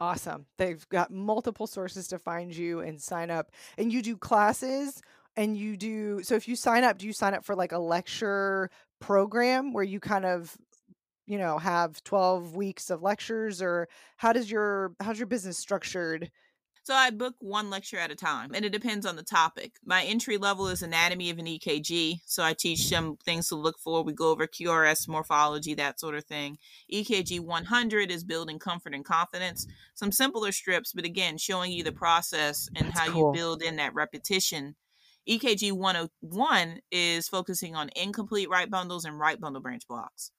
[0.00, 5.00] awesome they've got multiple sources to find you and sign up and you do classes
[5.36, 7.78] and you do so if you sign up do you sign up for like a
[7.78, 8.68] lecture
[9.00, 10.56] program where you kind of
[11.26, 16.30] you know have 12 weeks of lectures or how does your how's your business structured
[16.84, 19.76] So I book one lecture at a time, and it depends on the topic.
[19.84, 23.78] My entry level is anatomy of an EKG, so I teach them things to look
[23.78, 24.02] for.
[24.02, 26.58] We go over QRS morphology, that sort of thing.
[26.88, 29.66] EKG 100 is building comfort and confidence.
[29.94, 33.28] Some simpler strips, but again, showing you the process and That's how cool.
[33.28, 34.74] you build in that repetition.
[35.26, 40.32] EKG 101 is focusing on incomplete right bundles and right bundle branch blocks.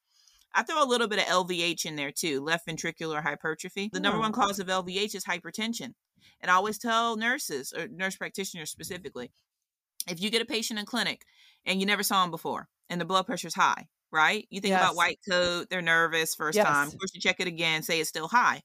[0.53, 3.89] I throw a little bit of LVH in there too, left ventricular hypertrophy.
[3.91, 4.39] The number one hmm.
[4.39, 5.93] cause of LVH is hypertension.
[6.41, 9.31] And I always tell nurses or nurse practitioners specifically,
[10.07, 11.25] if you get a patient in clinic
[11.65, 14.45] and you never saw them before and the blood pressure's high, right?
[14.49, 14.81] You think Yes.
[14.81, 16.87] about white coat, they're nervous first time.
[16.87, 18.61] Of course, you check it again, say it's still high.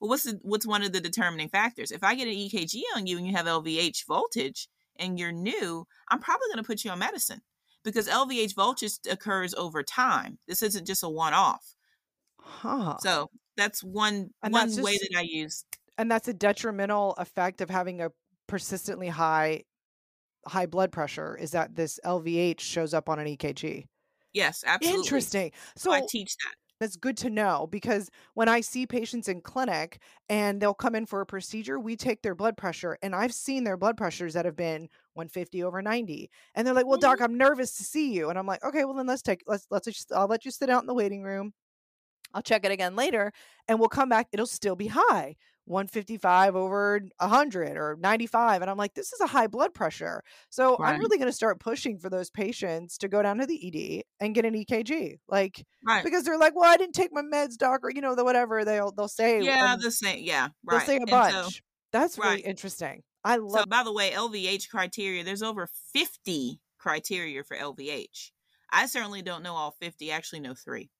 [0.00, 1.90] Well, what's the, what's one of the determining factors?
[1.90, 5.86] If I get an EKG on you and you have LVH voltage and you're new,
[6.08, 7.42] I'm probably going to put you on medicine
[7.88, 10.38] because LVH voltage occurs over time.
[10.46, 11.74] This isn't just a one off.
[12.40, 15.64] huh So that's one And one that's way just- that I use.
[15.96, 18.10] and that's a detrimental effect of having a
[18.46, 19.64] persistently high
[20.46, 23.84] high blood pressure is that this LVH shows up on an EKG.
[24.32, 25.00] Yes, absolutely.
[25.02, 25.52] Interesting.
[25.76, 26.54] So I teach that.
[26.80, 31.06] That's good to know because when I see patients in clinic and they'll come in
[31.06, 34.44] for a procedure, we take their blood pressure and I've seen their blood pressures that
[34.44, 36.30] have been 150 over 90.
[36.54, 37.24] And they're like, "Well, doc, mm-hmm.
[37.24, 39.86] I'm nervous to see you." And I'm like, "Okay, well then let's take let's let's
[39.86, 41.52] just, I'll let you sit out in the waiting room.
[42.34, 43.32] I'll check it again later
[43.66, 45.36] and we'll come back it'll still be high.
[45.68, 50.76] 155 over 100 or 95 and I'm like, "This is a high blood pressure." So
[50.82, 54.02] I'm really going to start pushing for those patients to go down to the ED
[54.20, 55.18] and get an EKG.
[55.28, 56.02] Like Right.
[56.04, 58.64] because they're like, "Well, I didn't take my meds, doc," or you know, the whatever
[58.64, 59.40] they'll they'll say.
[59.42, 60.22] Yeah, and the same.
[60.24, 61.34] Yeah, they'll say a And bunch.
[61.34, 61.60] so-
[61.92, 63.02] That's really interesting.
[63.24, 68.32] I love So, by the way, LVH criteria, there's over 50 criteria for LVH.
[68.70, 70.90] I certainly don't know all 50, I actually know three.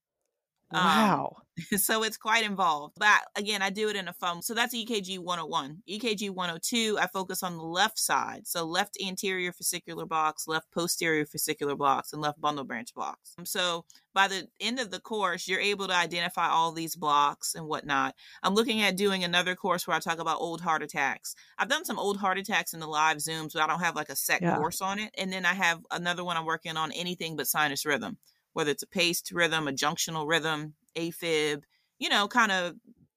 [0.73, 1.37] Um, wow.
[1.77, 2.95] so it's quite involved.
[2.99, 4.43] But again, I do it in a phone.
[4.43, 5.83] So that's EKG 101.
[5.89, 8.47] EKG 102, I focus on the left side.
[8.47, 13.35] So left anterior fascicular blocks, left posterior fascicular blocks, and left bundle branch blocks.
[13.45, 17.67] So by the end of the course, you're able to identify all these blocks and
[17.67, 18.15] whatnot.
[18.43, 21.35] I'm looking at doing another course where I talk about old heart attacks.
[21.59, 24.09] I've done some old heart attacks in the live Zooms, but I don't have like
[24.11, 24.53] a set Yeah.
[24.55, 25.15] course on it.
[25.19, 28.19] And then I have another one I'm working on anything but sinus rhythm
[28.53, 31.63] whether it's a paced rhythm, a junctional rhythm, AFib,
[31.99, 32.75] you know, kind of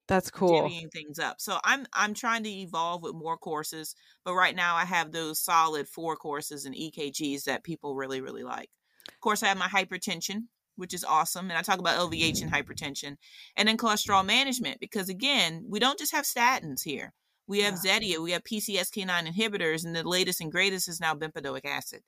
[0.07, 0.63] That's cool.
[0.63, 1.39] divvying things up.
[1.39, 5.39] So I'm I'm trying to evolve with more courses, but right now I have those
[5.39, 8.69] solid four courses and EKGs that people really really like.
[9.07, 12.51] Of course, I have my hypertension, which is awesome, and I talk about LVH and
[12.51, 13.17] hypertension,
[13.55, 17.13] and then cholesterol management because again, we don't just have statins here.
[17.47, 21.65] We have Zetia, we have PCSK9 inhibitors, and the latest and greatest is now bempedoic
[21.65, 22.01] acid.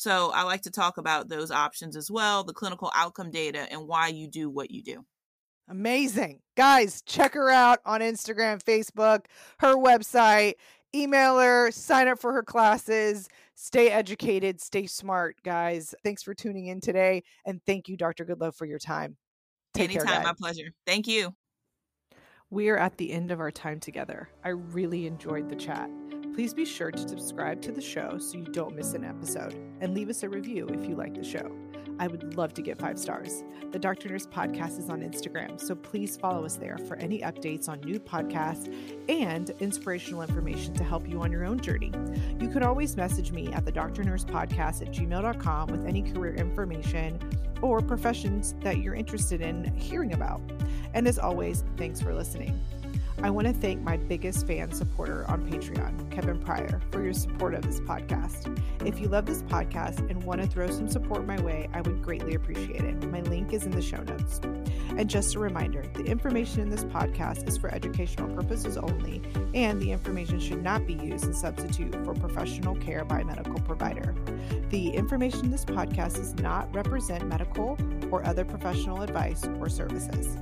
[0.00, 3.86] So I like to talk about those options as well, the clinical outcome data, and
[3.86, 5.04] why you do what you do.
[5.68, 6.40] Amazing.
[6.56, 9.26] Guys, check her out on Instagram, Facebook,
[9.58, 10.54] her website,
[10.94, 13.28] email her, sign up for her classes.
[13.56, 15.94] Stay educated, stay smart, guys.
[16.02, 17.22] Thanks for tuning in today.
[17.44, 18.24] And thank you, Dr.
[18.24, 19.18] Goodlow, for your time.
[19.74, 20.70] Take Anytime, care, my pleasure.
[20.86, 21.34] Thank you.
[22.48, 24.30] We are at the end of our time together.
[24.42, 25.90] I really enjoyed the chat.
[26.34, 29.94] Please be sure to subscribe to the show so you don't miss an episode and
[29.94, 31.50] leave us a review if you like the show.
[31.98, 33.44] I would love to get five stars.
[33.72, 37.68] The Doctor Nurse podcast is on Instagram, so please follow us there for any updates
[37.68, 38.74] on new podcasts
[39.10, 41.92] and inspirational information to help you on your own journey.
[42.40, 46.34] You can always message me at the Doctor Nurse podcast at gmail.com with any career
[46.34, 47.18] information
[47.60, 50.40] or professions that you're interested in hearing about.
[50.94, 52.58] And as always, thanks for listening.
[53.22, 57.52] I want to thank my biggest fan supporter on Patreon, Kevin Pryor, for your support
[57.52, 58.58] of this podcast.
[58.86, 62.02] If you love this podcast and want to throw some support my way, I would
[62.02, 63.10] greatly appreciate it.
[63.10, 64.40] My link is in the show notes.
[64.96, 69.20] And just a reminder the information in this podcast is for educational purposes only,
[69.52, 73.60] and the information should not be used as substitute for professional care by a medical
[73.60, 74.14] provider.
[74.70, 77.76] The information in this podcast does not represent medical
[78.10, 80.38] or other professional advice or services.